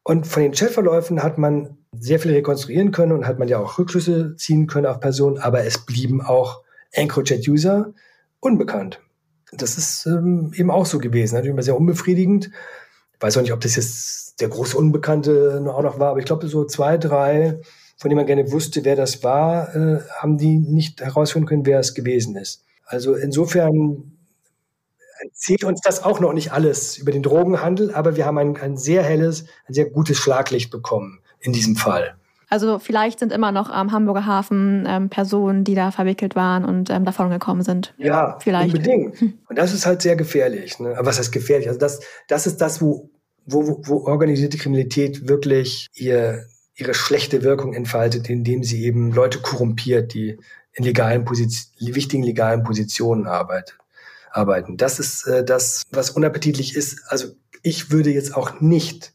[0.03, 3.77] Und von den Chatverläufen hat man sehr viel rekonstruieren können und hat man ja auch
[3.77, 7.93] Rückschlüsse ziehen können auf Personen, aber es blieben auch EncroChat-User,
[8.39, 9.01] unbekannt.
[9.51, 11.35] Das ist ähm, eben auch so gewesen.
[11.35, 12.51] Natürlich immer sehr unbefriedigend.
[13.13, 16.25] Ich weiß auch nicht, ob das jetzt der große Unbekannte auch noch war, aber ich
[16.25, 17.59] glaube, so zwei, drei,
[17.97, 21.79] von denen man gerne wusste, wer das war, äh, haben die nicht herausfinden können, wer
[21.79, 22.63] es gewesen ist.
[22.85, 24.17] Also insofern
[25.19, 28.77] erzählt uns das auch noch nicht alles über den Drogenhandel, aber wir haben ein, ein
[28.77, 32.15] sehr helles, ein sehr gutes Schlaglicht bekommen in diesem Fall.
[32.49, 36.89] Also vielleicht sind immer noch am Hamburger Hafen ähm, Personen, die da verwickelt waren und
[36.89, 37.93] ähm, davon gekommen sind.
[37.97, 38.73] Ja, vielleicht.
[38.73, 39.21] unbedingt.
[39.21, 40.79] Und das ist halt sehr gefährlich.
[40.79, 40.95] Ne?
[40.97, 41.67] Aber was heißt gefährlich?
[41.67, 43.09] Also das, das ist das, wo,
[43.45, 46.45] wo, wo organisierte Kriminalität wirklich ihr,
[46.75, 50.37] ihre schlechte Wirkung entfaltet, indem sie eben Leute korrumpiert, die
[50.73, 53.77] in legalen Positionen, wichtigen legalen Positionen arbeitet,
[54.31, 54.77] arbeiten.
[54.77, 57.01] Das ist äh, das, was unappetitlich ist.
[57.07, 57.29] Also
[57.63, 59.13] ich würde jetzt auch nicht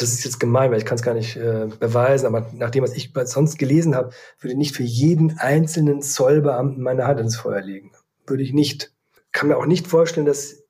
[0.00, 2.82] das ist jetzt gemein, weil ich kann es gar nicht äh, beweisen, aber nach dem,
[2.82, 7.36] was ich sonst gelesen habe, würde ich nicht für jeden einzelnen Zollbeamten meine Hand ins
[7.36, 7.92] Feuer legen.
[8.26, 8.92] Würde ich nicht.
[9.32, 10.64] Kann mir auch nicht vorstellen, dass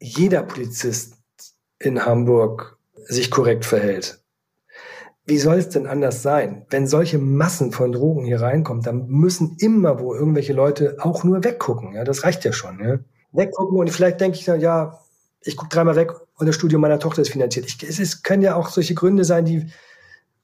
[0.00, 1.14] jeder Polizist
[1.78, 4.20] in Hamburg sich korrekt verhält.
[5.24, 6.66] Wie soll es denn anders sein?
[6.70, 11.42] Wenn solche Massen von Drogen hier reinkommen, dann müssen immer wo irgendwelche Leute auch nur
[11.42, 11.94] weggucken.
[11.94, 12.80] Ja, das reicht ja schon.
[12.80, 12.98] Ja?
[13.32, 15.00] Weggucken und vielleicht denke ich dann, ja,
[15.42, 17.66] ich gucke dreimal weg und das Studium meiner Tochter ist finanziert.
[17.66, 19.66] Ich, es ist, können ja auch solche Gründe sein, die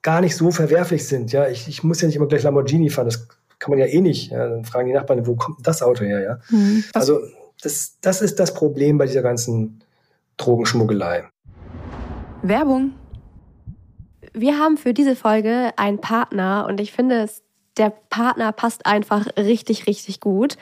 [0.02, 1.32] gar nicht so verwerflich sind.
[1.32, 3.06] Ja, ich, ich muss ja nicht immer gleich Lamborghini fahren.
[3.06, 3.28] Das
[3.58, 4.30] kann man ja eh nicht.
[4.30, 6.20] Ja, dann fragen die Nachbarn, wo kommt das Auto her?
[6.20, 6.84] Ja, mhm.
[6.94, 7.20] also
[7.62, 9.84] das, das ist das Problem bei dieser ganzen
[10.36, 11.28] Drogenschmuggelei.
[12.42, 12.92] Werbung.
[14.34, 17.42] Wir haben für diese Folge einen Partner und ich finde es
[17.78, 20.56] der Partner passt einfach richtig, richtig gut.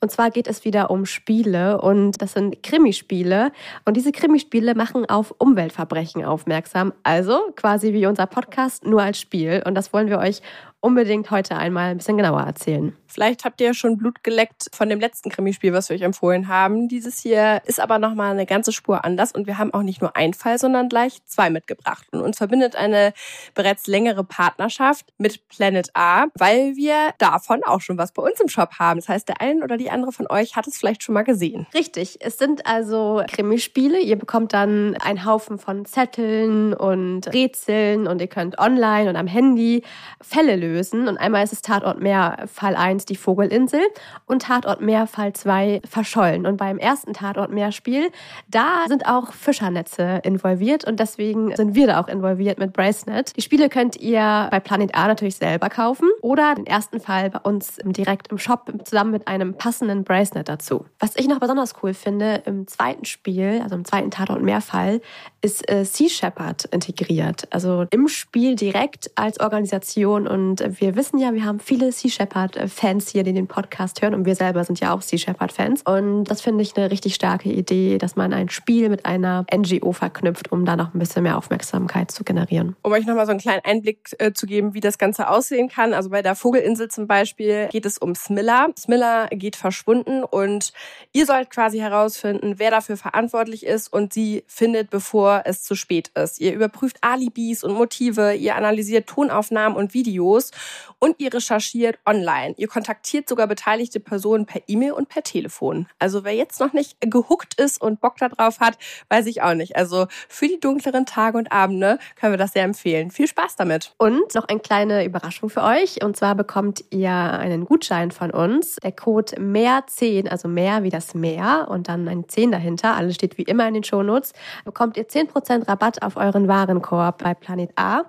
[0.00, 3.52] Und zwar geht es wieder um Spiele und das sind Krimispiele.
[3.84, 6.92] Und diese Krimispiele machen auf Umweltverbrechen aufmerksam.
[7.02, 9.62] Also quasi wie unser Podcast, nur als Spiel.
[9.66, 10.40] Und das wollen wir euch
[10.84, 12.94] unbedingt heute einmal ein bisschen genauer erzählen.
[13.06, 16.88] Vielleicht habt ihr schon Blut geleckt von dem letzten Krimispiel, was wir euch empfohlen haben.
[16.88, 20.14] Dieses hier ist aber nochmal eine ganze Spur anders und wir haben auch nicht nur
[20.14, 22.06] einen Fall, sondern gleich zwei mitgebracht.
[22.12, 23.14] Und uns verbindet eine
[23.54, 28.48] bereits längere Partnerschaft mit Planet A, weil wir davon auch schon was bei uns im
[28.48, 29.00] Shop haben.
[29.00, 31.66] Das heißt, der eine oder die andere von euch hat es vielleicht schon mal gesehen.
[31.72, 32.18] Richtig.
[32.20, 34.00] Es sind also Krimispiele.
[34.00, 39.28] Ihr bekommt dann einen Haufen von Zetteln und Rätseln und ihr könnt online und am
[39.28, 39.82] Handy
[40.20, 41.08] Fälle lösen lösen.
[41.08, 43.80] Und einmal ist es Tatort Meer Fall 1 die Vogelinsel
[44.26, 46.46] und Tatort Meer Fall 2 verschollen.
[46.46, 48.10] Und beim ersten Tatort Meer Spiel,
[48.48, 53.36] da sind auch Fischernetze involviert und deswegen sind wir da auch involviert mit Bracenet.
[53.36, 57.38] Die Spiele könnt ihr bei Planet A natürlich selber kaufen oder den ersten Fall bei
[57.40, 60.84] uns direkt im Shop zusammen mit einem passenden Bracelet dazu.
[60.98, 65.00] Was ich noch besonders cool finde, im zweiten Spiel, also im zweiten Tatort Meer Fall,
[65.40, 67.46] ist äh, Sea Shepherd integriert.
[67.50, 73.10] Also im Spiel direkt als Organisation und wir wissen ja, wir haben viele Sea Shepherd-Fans
[73.10, 75.82] hier, die den Podcast hören und wir selber sind ja auch Sea Shepherd-Fans.
[75.82, 79.92] Und das finde ich eine richtig starke Idee, dass man ein Spiel mit einer NGO
[79.92, 82.76] verknüpft, um da noch ein bisschen mehr Aufmerksamkeit zu generieren.
[82.82, 85.94] Um euch nochmal so einen kleinen Einblick äh, zu geben, wie das Ganze aussehen kann.
[85.94, 88.68] Also bei der Vogelinsel zum Beispiel geht es um Smilla.
[88.78, 90.72] Smilla geht verschwunden und
[91.12, 96.10] ihr sollt quasi herausfinden, wer dafür verantwortlich ist und sie findet, bevor es zu spät
[96.14, 96.40] ist.
[96.40, 100.50] Ihr überprüft Alibis und Motive, ihr analysiert Tonaufnahmen und Videos
[100.98, 102.54] und ihr recherchiert online.
[102.56, 105.86] Ihr kontaktiert sogar beteiligte Personen per E-Mail und per Telefon.
[105.98, 108.78] Also wer jetzt noch nicht gehuckt ist und Bock darauf hat,
[109.08, 109.76] weiß ich auch nicht.
[109.76, 113.10] Also für die dunkleren Tage und Abende können wir das sehr empfehlen.
[113.10, 113.94] Viel Spaß damit.
[113.98, 116.02] Und noch eine kleine Überraschung für euch.
[116.02, 118.76] Und zwar bekommt ihr einen Gutschein von uns.
[118.76, 122.94] Der Code MEHR10, also mehr wie das Meer und dann ein 10 dahinter.
[122.94, 124.32] Alles steht wie immer in den Shownotes.
[124.64, 128.02] Bekommt ihr 10% Rabatt auf euren Warenkorb bei Planet A.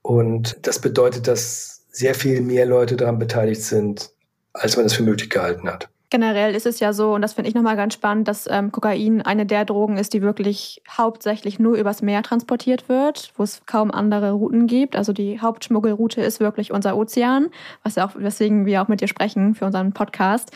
[0.00, 4.10] Und das bedeutet, dass sehr viel mehr Leute daran beteiligt sind,
[4.52, 5.88] als man es für möglich gehalten hat.
[6.12, 9.22] Generell ist es ja so, und das finde ich nochmal ganz spannend, dass ähm, Kokain
[9.22, 13.90] eine der Drogen ist, die wirklich hauptsächlich nur übers Meer transportiert wird, wo es kaum
[13.90, 14.94] andere Routen gibt.
[14.94, 17.48] Also die Hauptschmuggelroute ist wirklich unser Ozean,
[17.82, 20.50] was ja auch, weswegen wir auch mit dir sprechen für unseren Podcast.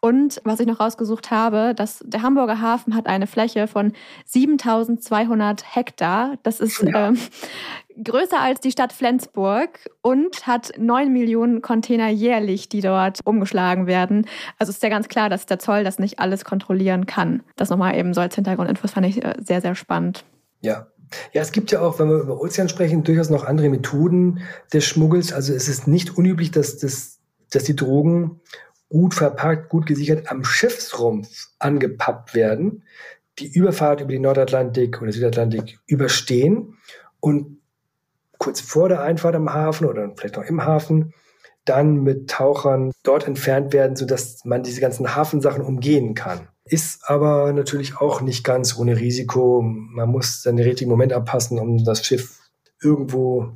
[0.00, 3.92] Und was ich noch rausgesucht habe, dass der Hamburger Hafen hat eine Fläche von
[4.26, 6.36] 7200 Hektar.
[6.44, 7.08] Das ist ja.
[7.08, 7.18] ähm,
[8.02, 14.26] größer als die Stadt Flensburg und hat 9 Millionen Container jährlich, die dort umgeschlagen werden.
[14.58, 17.42] Also ist ja ganz klar, dass der Zoll das nicht alles kontrollieren kann.
[17.56, 20.24] Das nochmal eben so als Hintergrundinfos fand ich äh, sehr, sehr spannend.
[20.60, 20.86] Ja,
[21.32, 24.40] ja, es gibt ja auch, wenn wir über Ozean sprechen, durchaus noch andere Methoden
[24.72, 25.32] des Schmuggels.
[25.32, 27.18] Also es ist nicht unüblich, dass, das,
[27.50, 28.40] dass die Drogen
[28.88, 32.84] gut verpackt, gut gesichert am Schiffsrumpf angepappt werden,
[33.38, 36.76] die Überfahrt über den Nordatlantik oder Südatlantik überstehen
[37.20, 37.58] und
[38.38, 41.12] kurz vor der Einfahrt am Hafen oder vielleicht noch im Hafen
[41.64, 46.48] dann mit Tauchern dort entfernt werden, sodass man diese ganzen Hafensachen umgehen kann.
[46.64, 49.62] Ist aber natürlich auch nicht ganz ohne Risiko.
[49.62, 52.38] Man muss dann den richtigen Moment abpassen, um das Schiff
[52.82, 53.52] irgendwo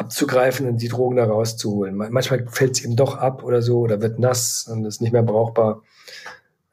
[0.00, 1.94] abzugreifen und die Drogen da rauszuholen.
[1.94, 5.22] Manchmal fällt es eben doch ab oder so oder wird nass und ist nicht mehr
[5.22, 5.82] brauchbar.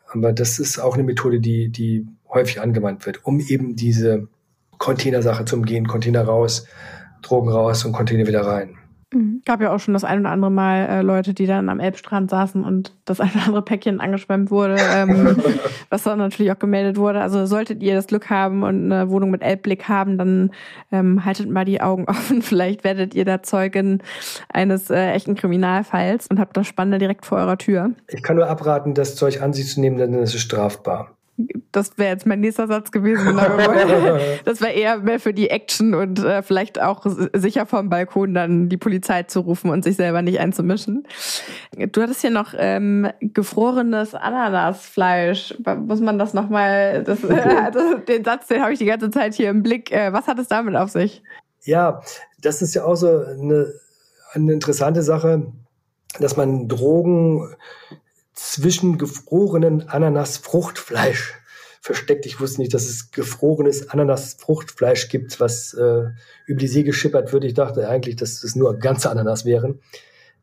[0.08, 4.30] Aber das ist auch eine Methode, die, die häufig angewandt wird, um eben diese
[4.78, 5.88] Containersache zu umgehen.
[5.88, 6.66] Container raus,
[7.22, 8.77] Drogen raus und Container wieder rein.
[9.14, 9.42] Mhm.
[9.46, 12.30] Gab ja auch schon das ein oder andere Mal äh, Leute, die dann am Elbstrand
[12.30, 15.38] saßen und das ein oder andere Päckchen angeschwemmt wurde, ähm,
[15.90, 17.22] was dann natürlich auch gemeldet wurde.
[17.22, 20.52] Also solltet ihr das Glück haben und eine Wohnung mit Elbblick haben, dann
[20.92, 22.42] ähm, haltet mal die Augen offen.
[22.42, 24.04] Vielleicht werdet ihr da Zeugin
[24.50, 27.92] eines äh, echten Kriminalfalls und habt das Spannende direkt vor eurer Tür.
[28.10, 31.17] Ich kann nur abraten, das Zeug an sich zu nehmen, denn es ist strafbar
[31.72, 33.36] das wäre jetzt mein nächster Satz gewesen.
[34.46, 38.70] das wäre eher mehr für die Action und äh, vielleicht auch sicher vom Balkon dann
[38.70, 41.08] die Polizei zu rufen und sich selber nicht einzumischen.
[41.92, 45.56] Du hattest hier noch ähm, gefrorenes Ananasfleisch.
[45.86, 47.24] Muss man das nochmal, das,
[47.64, 49.92] also den Satz, den habe ich die ganze Zeit hier im Blick.
[49.92, 51.22] Äh, was hat es damit auf sich?
[51.64, 52.02] Ja,
[52.42, 53.72] das ist ja auch so eine,
[54.34, 55.52] eine interessante Sache,
[56.20, 57.56] dass man Drogen
[58.38, 61.34] zwischen gefrorenen Ananasfruchtfleisch
[61.82, 62.28] versteckt.
[62.28, 66.04] Ich wusste nicht, dass es gefrorenes Ananasfruchtfleisch gibt, was äh,
[66.46, 67.46] über die See geschippert wird.
[67.46, 69.80] Ich dachte eigentlich, dass es nur ganze Ananas wären.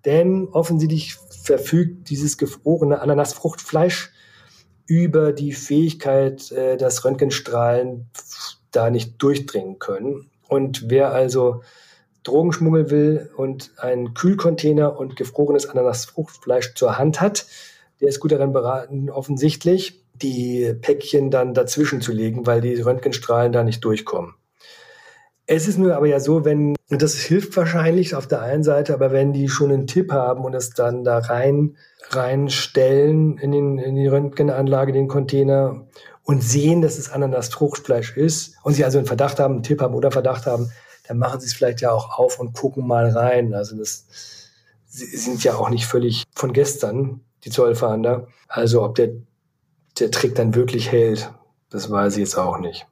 [0.04, 4.10] Denn offensichtlich verfügt dieses gefrorene Ananasfruchtfleisch
[4.86, 8.10] über die Fähigkeit, äh, dass Röntgenstrahlen
[8.72, 10.30] da nicht durchdringen können.
[10.48, 11.62] Und wer also
[12.24, 17.46] Drogen schmuggeln will und einen Kühlcontainer und gefrorenes Ananasfruchtfleisch zur Hand hat,
[18.04, 23.50] der ist gut daran beraten, offensichtlich die Päckchen dann dazwischen zu legen, weil die Röntgenstrahlen
[23.50, 24.34] da nicht durchkommen.
[25.46, 29.10] Es ist nur aber ja so, wenn, das hilft wahrscheinlich auf der einen Seite, aber
[29.10, 31.76] wenn die schon einen Tipp haben und es dann da rein,
[32.10, 35.86] reinstellen in, den, in die Röntgenanlage, den Container
[36.22, 39.94] und sehen, dass es Ananas-Fruchtfleisch ist und sie also einen Verdacht haben, einen Tipp haben
[39.94, 40.70] oder Verdacht haben,
[41.08, 43.54] dann machen sie es vielleicht ja auch auf und gucken mal rein.
[43.54, 44.06] Also das
[44.86, 48.28] sind ja auch nicht völlig von gestern, die Zollfahnder.
[48.48, 49.10] Also ob der,
[49.98, 51.30] der Trick dann wirklich hält,
[51.70, 52.86] das weiß ich jetzt auch nicht.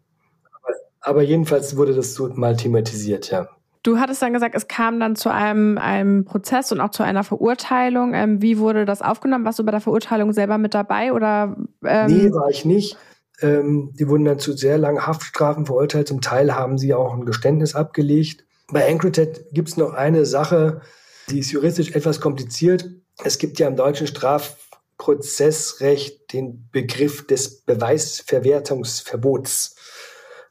[1.00, 3.48] Aber jedenfalls wurde das so mal thematisiert, ja.
[3.82, 7.24] Du hattest dann gesagt, es kam dann zu einem, einem Prozess und auch zu einer
[7.24, 8.14] Verurteilung.
[8.14, 9.44] Ähm, wie wurde das aufgenommen?
[9.44, 11.12] Warst du bei der Verurteilung selber mit dabei?
[11.12, 12.96] Oder, ähm nee, war ich nicht.
[13.40, 16.06] Ähm, die wurden dann zu sehr langen Haftstrafen verurteilt.
[16.06, 18.44] Zum Teil haben sie auch ein Geständnis abgelegt.
[18.70, 20.82] Bei Ancrotet gibt es noch eine Sache,
[21.28, 22.90] die ist juristisch etwas kompliziert.
[23.24, 29.76] Es gibt ja im deutschen Strafprozessrecht den Begriff des Beweisverwertungsverbots.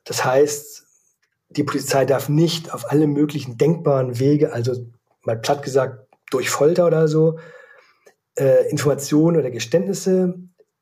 [0.03, 0.83] Das heißt,
[1.49, 4.85] die Polizei darf nicht auf alle möglichen denkbaren Wege, also
[5.23, 7.39] mal platt gesagt durch Folter oder so,
[8.35, 10.35] äh, Informationen oder Geständnisse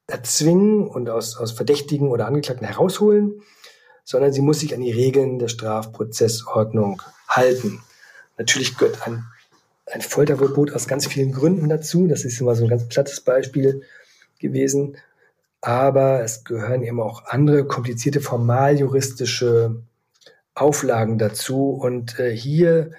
[0.08, 3.42] erzwingen und aus, aus Verdächtigen oder Angeklagten herausholen,
[4.04, 7.82] sondern sie muss sich an die Regeln der Strafprozessordnung halten.
[8.38, 9.26] Natürlich gehört ein,
[9.92, 12.08] ein Folterverbot aus ganz vielen Gründen dazu.
[12.08, 13.84] Das ist immer so ein ganz plattes Beispiel
[14.40, 14.98] gewesen
[15.62, 19.84] aber es gehören eben auch andere komplizierte formaljuristische
[20.56, 21.72] Auflagen dazu.
[21.72, 22.92] Und äh, hier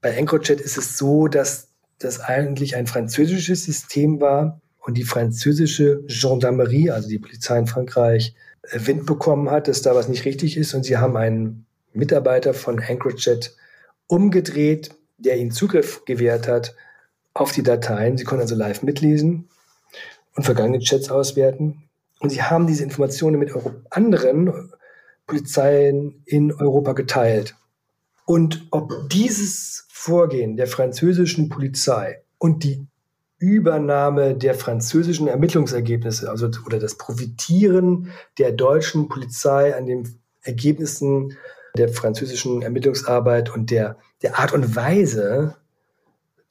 [0.00, 1.68] bei EncroChat ist es so, dass
[1.98, 8.34] das eigentlich ein französisches System war und die französische Gendarmerie, also die Polizei in Frankreich,
[8.62, 10.74] äh, Wind bekommen hat, dass da was nicht richtig ist.
[10.74, 11.64] Und sie haben einen
[11.94, 13.56] Mitarbeiter von EncroChat
[14.08, 16.74] umgedreht, der ihnen Zugriff gewährt hat
[17.32, 18.16] auf die Dateien.
[18.16, 19.48] Sie konnten also live mitlesen
[20.36, 21.88] und vergangene Chats auswerten.
[22.20, 23.52] Und sie haben diese Informationen mit
[23.90, 24.72] anderen
[25.26, 27.56] Polizeien in Europa geteilt.
[28.26, 32.86] Und ob dieses Vorgehen der französischen Polizei und die
[33.38, 41.36] Übernahme der französischen Ermittlungsergebnisse, also oder das Profitieren der deutschen Polizei an den Ergebnissen
[41.76, 45.54] der französischen Ermittlungsarbeit und der, der Art und Weise,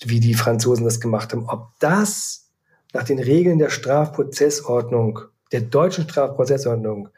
[0.04, 2.52] wie die Franzosen das gemacht haben, ob das
[2.94, 5.20] nach den Regeln der Strafprozessordnung
[5.52, 7.10] der deutschen Strafprozessordnung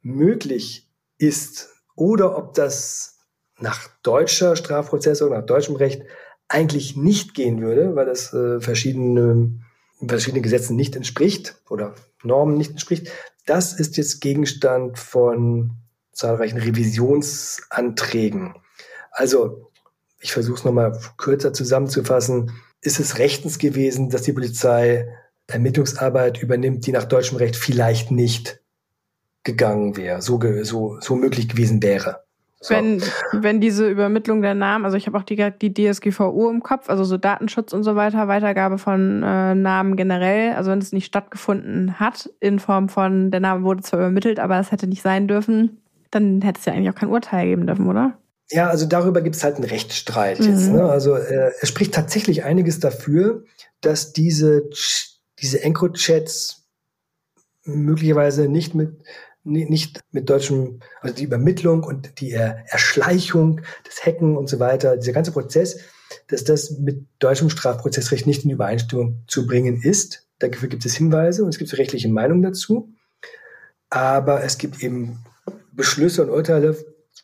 [0.00, 0.88] möglich
[1.18, 3.18] ist oder ob das
[3.60, 6.04] nach deutscher Strafprozessordnung, nach deutschem Recht
[6.48, 9.60] eigentlich nicht gehen würde, weil das äh, verschiedene,
[10.06, 13.12] verschiedene Gesetzen nicht entspricht oder Normen nicht entspricht.
[13.44, 15.72] Das ist jetzt Gegenstand von
[16.12, 18.54] zahlreichen Revisionsanträgen.
[19.10, 19.71] Also,
[20.22, 22.52] ich versuche es nochmal kürzer zusammenzufassen.
[22.80, 25.06] Ist es rechtens gewesen, dass die Polizei
[25.48, 28.60] Ermittlungsarbeit übernimmt, die nach deutschem Recht vielleicht nicht
[29.44, 32.22] gegangen wäre, so, so, so möglich gewesen wäre.
[32.60, 32.74] So.
[32.74, 33.02] Wenn,
[33.32, 37.02] wenn diese Übermittlung der Namen, also ich habe auch die, die DSGVO im Kopf, also
[37.02, 41.98] so Datenschutz und so weiter, Weitergabe von äh, Namen generell, also wenn es nicht stattgefunden
[41.98, 45.82] hat, in Form von, der Name wurde zwar übermittelt, aber es hätte nicht sein dürfen,
[46.12, 48.16] dann hätte es ja eigentlich auch kein Urteil geben dürfen, oder?
[48.50, 50.46] Ja, also darüber gibt es halt einen Rechtsstreit mhm.
[50.46, 50.68] jetzt.
[50.68, 50.84] Ne?
[50.84, 53.44] Also äh, es spricht tatsächlich einiges dafür,
[53.80, 54.68] dass diese
[55.38, 56.64] diese EncroChats
[57.64, 59.02] möglicherweise nicht mit
[59.44, 65.12] nicht mit deutschem, also die Übermittlung und die Erschleichung, das Hacken und so weiter, dieser
[65.12, 65.80] ganze Prozess,
[66.28, 70.28] dass das mit deutschem Strafprozessrecht nicht in Übereinstimmung zu bringen ist.
[70.38, 72.92] Dafür gibt es Hinweise und es gibt rechtliche Meinungen dazu.
[73.90, 75.24] Aber es gibt eben
[75.72, 76.76] Beschlüsse und Urteile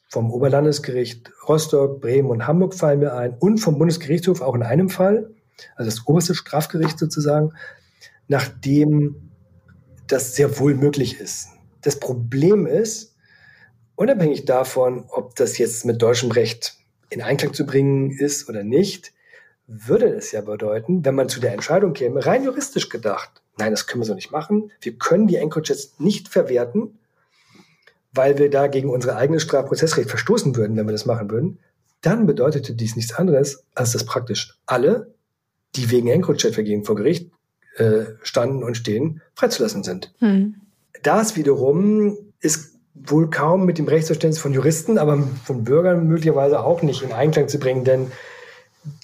[0.09, 4.89] vom Oberlandesgericht Rostock, Bremen und Hamburg fallen mir ein und vom Bundesgerichtshof auch in einem
[4.89, 5.31] Fall,
[5.77, 7.53] also das oberste Strafgericht sozusagen,
[8.27, 9.31] nachdem
[10.07, 11.49] das sehr wohl möglich ist.
[11.83, 13.15] Das Problem ist,
[13.97, 16.77] unabhängig davon, ob das jetzt mit deutschem Recht
[17.11, 19.13] in Einklang zu bringen ist oder nicht,
[19.67, 23.87] würde es ja bedeuten, wenn man zu der Entscheidung käme, rein juristisch gedacht, nein, das
[23.87, 24.73] können wir so nicht machen.
[24.81, 26.99] Wir können die EncroChats nicht verwerten,
[28.13, 31.59] weil wir da gegen unser eigenes Strafprozessrecht verstoßen würden, wenn wir das machen würden.
[32.01, 35.15] Dann bedeutete dies nichts anderes, als dass praktisch alle,
[35.77, 37.31] die wegen EncroChat-Vergehen vor Gericht
[37.77, 40.13] äh, standen und stehen, freizulassen sind.
[40.19, 40.57] Hm.
[41.03, 46.83] Das wiederum ist wohl kaum mit dem Rechtsverständnis von Juristen, aber von Bürgern möglicherweise auch
[46.83, 48.11] nicht in Einklang zu bringen, denn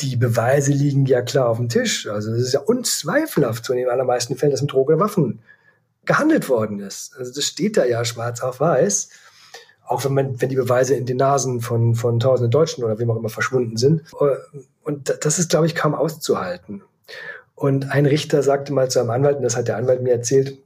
[0.01, 2.09] die Beweise liegen ja klar auf dem Tisch.
[2.09, 5.41] Also es ist ja unzweifelhaft so in den allermeisten Fällen, dass mit Drogen oder Waffen
[6.07, 7.17] gehandelt worden ist.
[7.17, 9.09] Also das steht da ja schwarz auf weiß.
[9.87, 13.11] auch wenn man, wenn die Beweise in den Nasen von, von tausenden Deutschen oder wem
[13.11, 14.03] auch immer verschwunden sind.
[14.83, 16.83] Und das ist, glaube ich, kaum auszuhalten.
[17.55, 20.59] Und ein Richter sagte mal zu einem Anwalt, und das hat der Anwalt mir erzählt,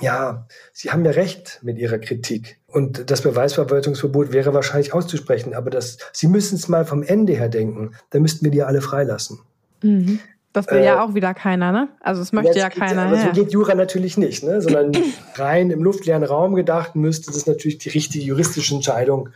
[0.00, 2.58] ja, Sie haben ja recht mit Ihrer Kritik.
[2.66, 7.50] Und das Beweisverwaltungsverbot wäre wahrscheinlich auszusprechen, aber das, Sie müssen es mal vom Ende her
[7.50, 7.94] denken.
[8.10, 9.40] Da müssten wir die alle freilassen.
[9.82, 10.20] Mhm.
[10.52, 11.88] Das will äh, ja auch wieder keiner, ne?
[12.00, 13.02] Also es möchte ja keiner.
[13.02, 14.60] Aber so geht Jura natürlich nicht, ne?
[14.60, 14.92] Sondern
[15.34, 19.30] rein im luftleeren Raum gedacht müsste es natürlich die richtige juristische Entscheidung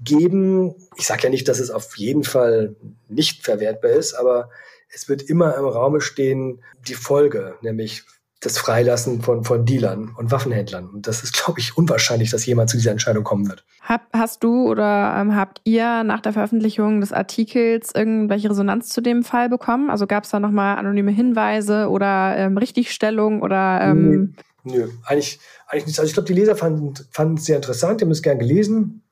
[0.00, 0.74] geben.
[0.96, 2.76] Ich sage ja nicht, dass es auf jeden Fall
[3.08, 4.50] nicht verwertbar ist, aber
[4.88, 8.04] es wird immer im Raume stehen die Folge, nämlich
[8.46, 10.88] das Freilassen von, von Dealern und Waffenhändlern.
[10.88, 13.64] Und das ist, glaube ich, unwahrscheinlich, dass jemand zu dieser Entscheidung kommen wird.
[13.82, 19.00] Hab, hast du oder ähm, habt ihr nach der Veröffentlichung des Artikels irgendwelche Resonanz zu
[19.00, 19.90] dem Fall bekommen?
[19.90, 24.34] Also gab es da nochmal anonyme Hinweise oder ähm, Richtigstellung oder ähm
[24.64, 25.98] Nö, Nö, eigentlich, eigentlich nicht.
[25.98, 29.02] Also ich glaube, die Leser fanden, fanden es sehr interessant, die haben es gern gelesen.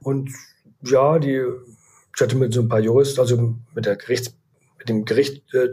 [0.00, 0.30] Und
[0.82, 1.42] ja, die,
[2.14, 4.34] ich hatte mit so ein paar Juristen, also mit der Gerichts
[4.82, 5.68] mit dem Gericht, äh,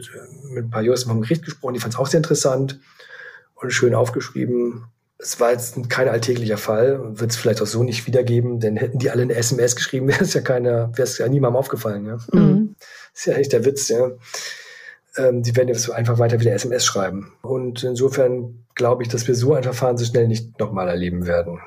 [0.50, 2.80] mit ein paar Juristen vom Gericht gesprochen, die fanden es auch sehr interessant
[3.54, 4.84] und schön aufgeschrieben.
[5.18, 8.98] Es war jetzt kein alltäglicher Fall, wird es vielleicht auch so nicht wiedergeben, denn hätten
[8.98, 12.06] die alle eine SMS geschrieben, wäre es ja keiner, wäre es ja niemandem aufgefallen.
[12.06, 12.18] Ja?
[12.32, 12.76] Mhm.
[13.12, 14.10] Das ist ja eigentlich der Witz, ja.
[15.16, 17.32] Ähm, die werden jetzt einfach weiter wieder SMS schreiben.
[17.42, 21.60] Und insofern glaube ich, dass wir so ein Verfahren so schnell nicht nochmal erleben werden.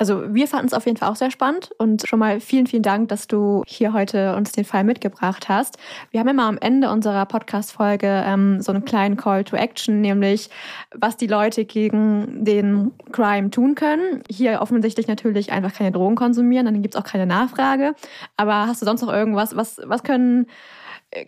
[0.00, 2.82] Also wir fanden es auf jeden Fall auch sehr spannend und schon mal vielen, vielen
[2.82, 5.76] Dank, dass du hier heute uns den Fall mitgebracht hast.
[6.10, 10.48] Wir haben immer am Ende unserer Podcast-Folge ähm, so einen kleinen Call to Action, nämlich
[10.94, 14.22] was die Leute gegen den Crime tun können.
[14.30, 17.94] Hier offensichtlich natürlich einfach keine Drogen konsumieren, dann gibt es auch keine Nachfrage.
[18.38, 19.54] Aber hast du sonst noch irgendwas?
[19.54, 20.46] Was, was können,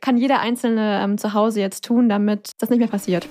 [0.01, 3.29] kann jeder Einzelne ähm, zu Hause jetzt tun, damit das nicht mehr passiert?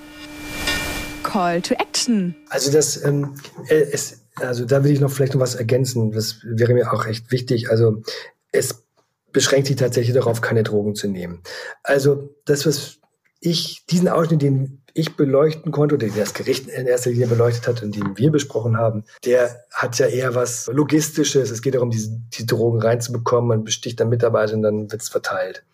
[1.32, 2.34] Call to Action.
[2.50, 3.36] Also das, ähm,
[3.68, 6.12] äh, es also da will ich noch vielleicht noch was ergänzen.
[6.12, 7.70] Das wäre mir auch echt wichtig.
[7.70, 8.02] Also
[8.50, 8.84] es
[9.32, 11.42] beschränkt sich tatsächlich darauf, keine Drogen zu nehmen.
[11.82, 12.98] Also das, was
[13.40, 17.66] ich, diesen Ausschnitt, den ich beleuchten konnte, oder den das Gericht in erster Linie beleuchtet
[17.66, 21.50] hat und den wir besprochen haben, der hat ja eher was Logistisches.
[21.50, 23.48] Es geht darum, diese, die Drogen reinzubekommen.
[23.48, 25.64] Man besticht dann Mitarbeiter und dann wird es verteilt.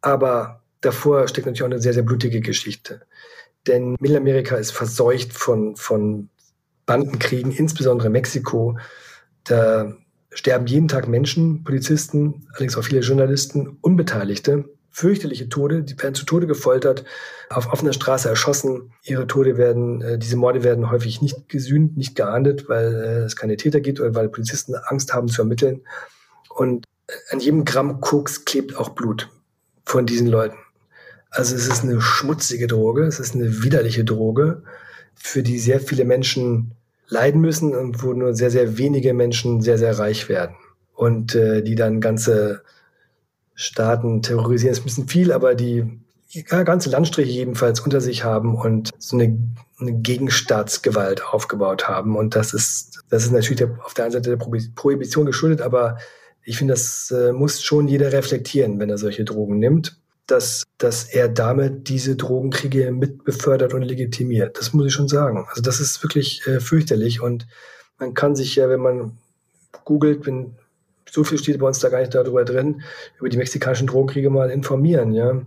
[0.00, 3.02] Aber davor steckt natürlich auch eine sehr, sehr blutige Geschichte.
[3.66, 6.30] Denn Mittelamerika ist verseucht von, von
[6.86, 8.78] Bandenkriegen, insbesondere Mexiko.
[9.44, 9.92] Da
[10.30, 14.64] sterben jeden Tag Menschen, Polizisten, allerdings auch viele Journalisten, Unbeteiligte.
[14.92, 17.04] Fürchterliche Tode, die werden zu Tode gefoltert,
[17.48, 18.92] auf offener Straße erschossen.
[19.04, 23.36] Ihre Tode werden, äh, diese Morde werden häufig nicht gesühnt, nicht geahndet, weil äh, es
[23.36, 25.82] keine Täter gibt oder weil Polizisten Angst haben zu ermitteln.
[26.48, 26.86] Und
[27.30, 29.28] an jedem Gramm Koks klebt auch Blut
[29.84, 30.56] von diesen Leuten.
[31.30, 34.62] Also es ist eine schmutzige Droge, es ist eine widerliche Droge,
[35.14, 36.72] für die sehr viele Menschen
[37.08, 40.56] leiden müssen und wo nur sehr, sehr wenige Menschen sehr, sehr reich werden.
[40.94, 42.62] Und äh, die dann ganze
[43.54, 44.72] Staaten terrorisieren.
[44.72, 49.38] Es bisschen viel, aber die ja, ganze Landstriche jedenfalls unter sich haben und so eine,
[49.78, 52.16] eine Gegenstaatsgewalt aufgebaut haben.
[52.16, 55.98] Und das ist, das ist natürlich der, auf der einen Seite der Prohibition geschuldet, aber
[56.42, 60.00] ich finde, das äh, muss schon jeder reflektieren, wenn er solche Drogen nimmt
[60.30, 64.58] dass, dass er damit diese Drogenkriege mit befördert und legitimiert.
[64.58, 65.44] Das muss ich schon sagen.
[65.48, 67.46] Also das ist wirklich äh, fürchterlich und
[67.98, 69.18] man kann sich ja, wenn man
[69.84, 70.54] googelt, wenn
[71.10, 72.82] so viel steht bei uns da gar nicht darüber drin,
[73.18, 75.42] über die mexikanischen Drogenkriege mal informieren, ja.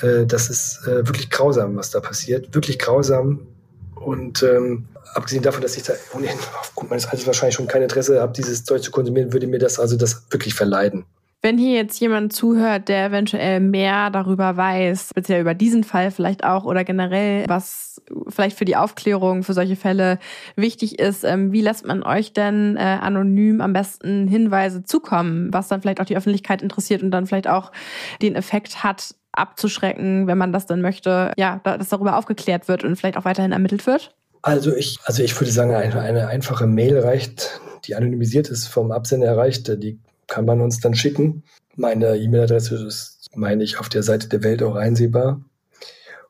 [0.00, 2.54] Äh, das ist äh, wirklich grausam, was da passiert.
[2.54, 3.46] Wirklich grausam.
[3.94, 8.20] Und ähm, abgesehen davon, dass ich da ohnehin aufgrund meines Alters wahrscheinlich schon kein Interesse
[8.20, 11.04] habe, dieses Zeug zu konsumieren, würde mir das also das wirklich verleiden.
[11.42, 16.44] Wenn hier jetzt jemand zuhört, der eventuell mehr darüber weiß, speziell über diesen Fall vielleicht
[16.44, 20.18] auch oder generell, was vielleicht für die Aufklärung für solche Fälle
[20.56, 25.68] wichtig ist, ähm, wie lässt man euch denn äh, anonym am besten Hinweise zukommen, was
[25.68, 27.72] dann vielleicht auch die Öffentlichkeit interessiert und dann vielleicht auch
[28.20, 32.96] den Effekt hat, abzuschrecken, wenn man das dann möchte, ja, dass darüber aufgeklärt wird und
[32.96, 34.14] vielleicht auch weiterhin ermittelt wird?
[34.42, 38.90] Also ich, also ich würde sagen, eine, eine einfache Mail reicht, die anonymisiert ist, vom
[38.90, 39.68] Absender erreicht.
[39.82, 39.98] Die
[40.30, 41.42] kann man uns dann schicken.
[41.76, 45.42] Meine E-Mail-Adresse ist, meine ich, auf der Seite der Welt auch einsehbar.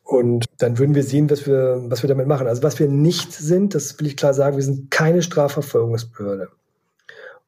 [0.03, 2.49] Und dann würden wir sehen, was wir, was wir damit machen.
[2.49, 6.49] Also was wir nicht sind, das will ich klar sagen, wir sind keine Strafverfolgungsbehörde.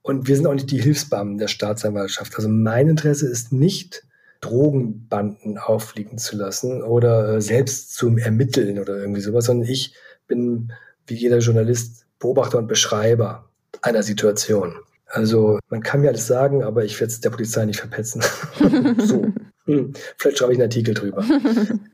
[0.02, 2.36] Und wir sind auch nicht die Hilfsbeamten der Staatsanwaltschaft.
[2.36, 4.04] Also mein Interesse ist nicht,
[4.40, 9.94] Drogenbanden auffliegen zu lassen oder äh, selbst zu ermitteln oder irgendwie sowas, sondern ich
[10.26, 10.72] bin
[11.06, 13.48] wie jeder Journalist Beobachter und Beschreiber
[13.82, 14.74] einer Situation.
[15.12, 18.22] Also man kann mir alles sagen, aber ich werde es der Polizei nicht verpetzen.
[18.98, 19.26] so.
[19.66, 19.92] Hm.
[20.16, 21.24] Vielleicht schreibe ich einen Artikel drüber.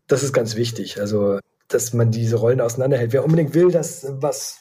[0.07, 0.99] Das ist ganz wichtig.
[1.01, 3.13] Also, dass man diese Rollen auseinanderhält.
[3.13, 4.61] Wer unbedingt will, dass was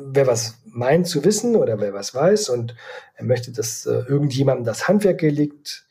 [0.00, 2.74] wer was meint zu wissen oder wer was weiß und
[3.16, 5.86] er möchte, dass äh, irgendjemandem das Handwerk gelegt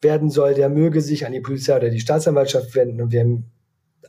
[0.00, 3.26] werden soll, der möge sich an die Polizei oder die Staatsanwaltschaft wenden und wer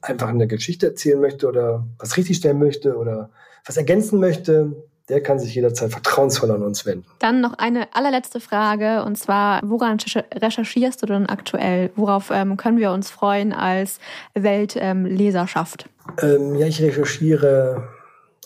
[0.01, 3.29] einfach eine Geschichte erzählen möchte oder was richtigstellen möchte oder
[3.65, 7.05] was ergänzen möchte, der kann sich jederzeit vertrauensvoll an uns wenden.
[7.19, 9.97] Dann noch eine allerletzte Frage und zwar, woran
[10.33, 11.91] recherchierst du denn aktuell?
[11.95, 13.99] Worauf ähm, können wir uns freuen als
[14.33, 15.89] Weltleserschaft?
[16.21, 17.89] Ähm, ja, ich recherchiere,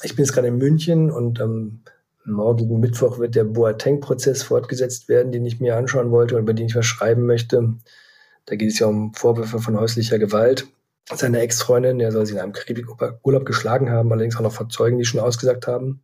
[0.03, 1.81] ich bin jetzt gerade in München und am
[2.25, 6.67] morgigen Mittwoch wird der Boateng-Prozess fortgesetzt werden, den ich mir anschauen wollte und über den
[6.67, 7.75] ich was schreiben möchte.
[8.45, 10.67] Da geht es ja um Vorwürfe von häuslicher Gewalt.
[11.13, 14.97] Seine Ex-Freundin, der soll sie in einem Karibikurlaub geschlagen haben, allerdings auch noch vor Zeugen,
[14.97, 16.03] die schon ausgesagt haben.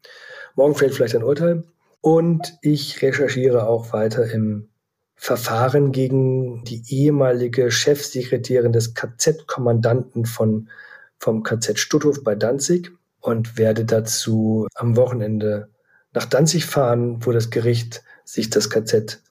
[0.55, 1.63] Morgen fällt vielleicht ein Urteil.
[2.01, 4.67] Und ich recherchiere auch weiter im
[5.15, 10.69] Verfahren gegen die ehemalige Chefsekretärin des KZ-Kommandanten von,
[11.17, 12.91] vom KZ Stutthof bei Danzig
[13.21, 15.69] und werde dazu am Wochenende
[16.13, 19.21] nach Danzig fahren, wo das Gericht sich das KZ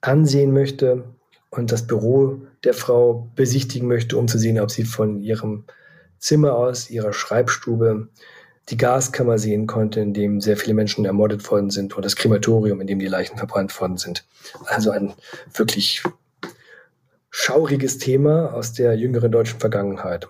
[0.00, 1.04] ansehen möchte
[1.50, 5.64] und das Büro der Frau besichtigen möchte, um zu sehen, ob sie von ihrem
[6.18, 8.08] Zimmer aus, ihrer Schreibstube,
[8.70, 12.80] die Gaskammer sehen konnte, in dem sehr viele Menschen ermordet worden sind, und das Krematorium,
[12.80, 14.24] in dem die Leichen verbrannt worden sind.
[14.66, 15.14] Also ein
[15.54, 16.02] wirklich
[17.30, 20.28] schauriges Thema aus der jüngeren deutschen Vergangenheit.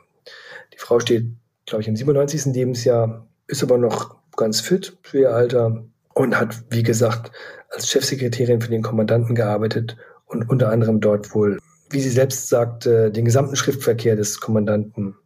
[0.75, 1.27] Die Frau steht,
[1.67, 2.47] glaube ich, im 97.
[2.55, 5.85] Lebensjahr, ist aber noch ganz fit für ihr Alter
[6.15, 7.33] und hat, wie gesagt,
[7.71, 11.59] als Chefsekretärin für den Kommandanten gearbeitet und unter anderem dort wohl,
[11.91, 15.17] wie sie selbst sagte, den gesamten Schriftverkehr des Kommandanten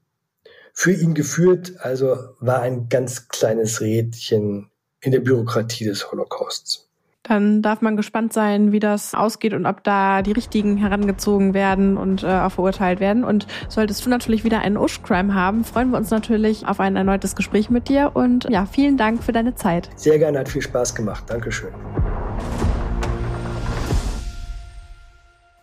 [0.73, 1.75] für ihn geführt.
[1.81, 4.71] Also war ein ganz kleines Rädchen
[5.01, 6.89] in der Bürokratie des Holocausts.
[7.25, 11.97] Dann darf man gespannt sein, wie das ausgeht und ob da die Richtigen herangezogen werden
[11.97, 13.23] und äh, auch verurteilt werden.
[13.23, 17.37] Und solltest du natürlich wieder einen Ush-Crime haben, freuen wir uns natürlich auf ein erneutes
[17.37, 18.11] Gespräch mit dir.
[18.15, 19.89] Und ja, vielen Dank für deine Zeit.
[19.95, 21.25] Sehr gerne, hat viel Spaß gemacht.
[21.29, 21.73] Dankeschön.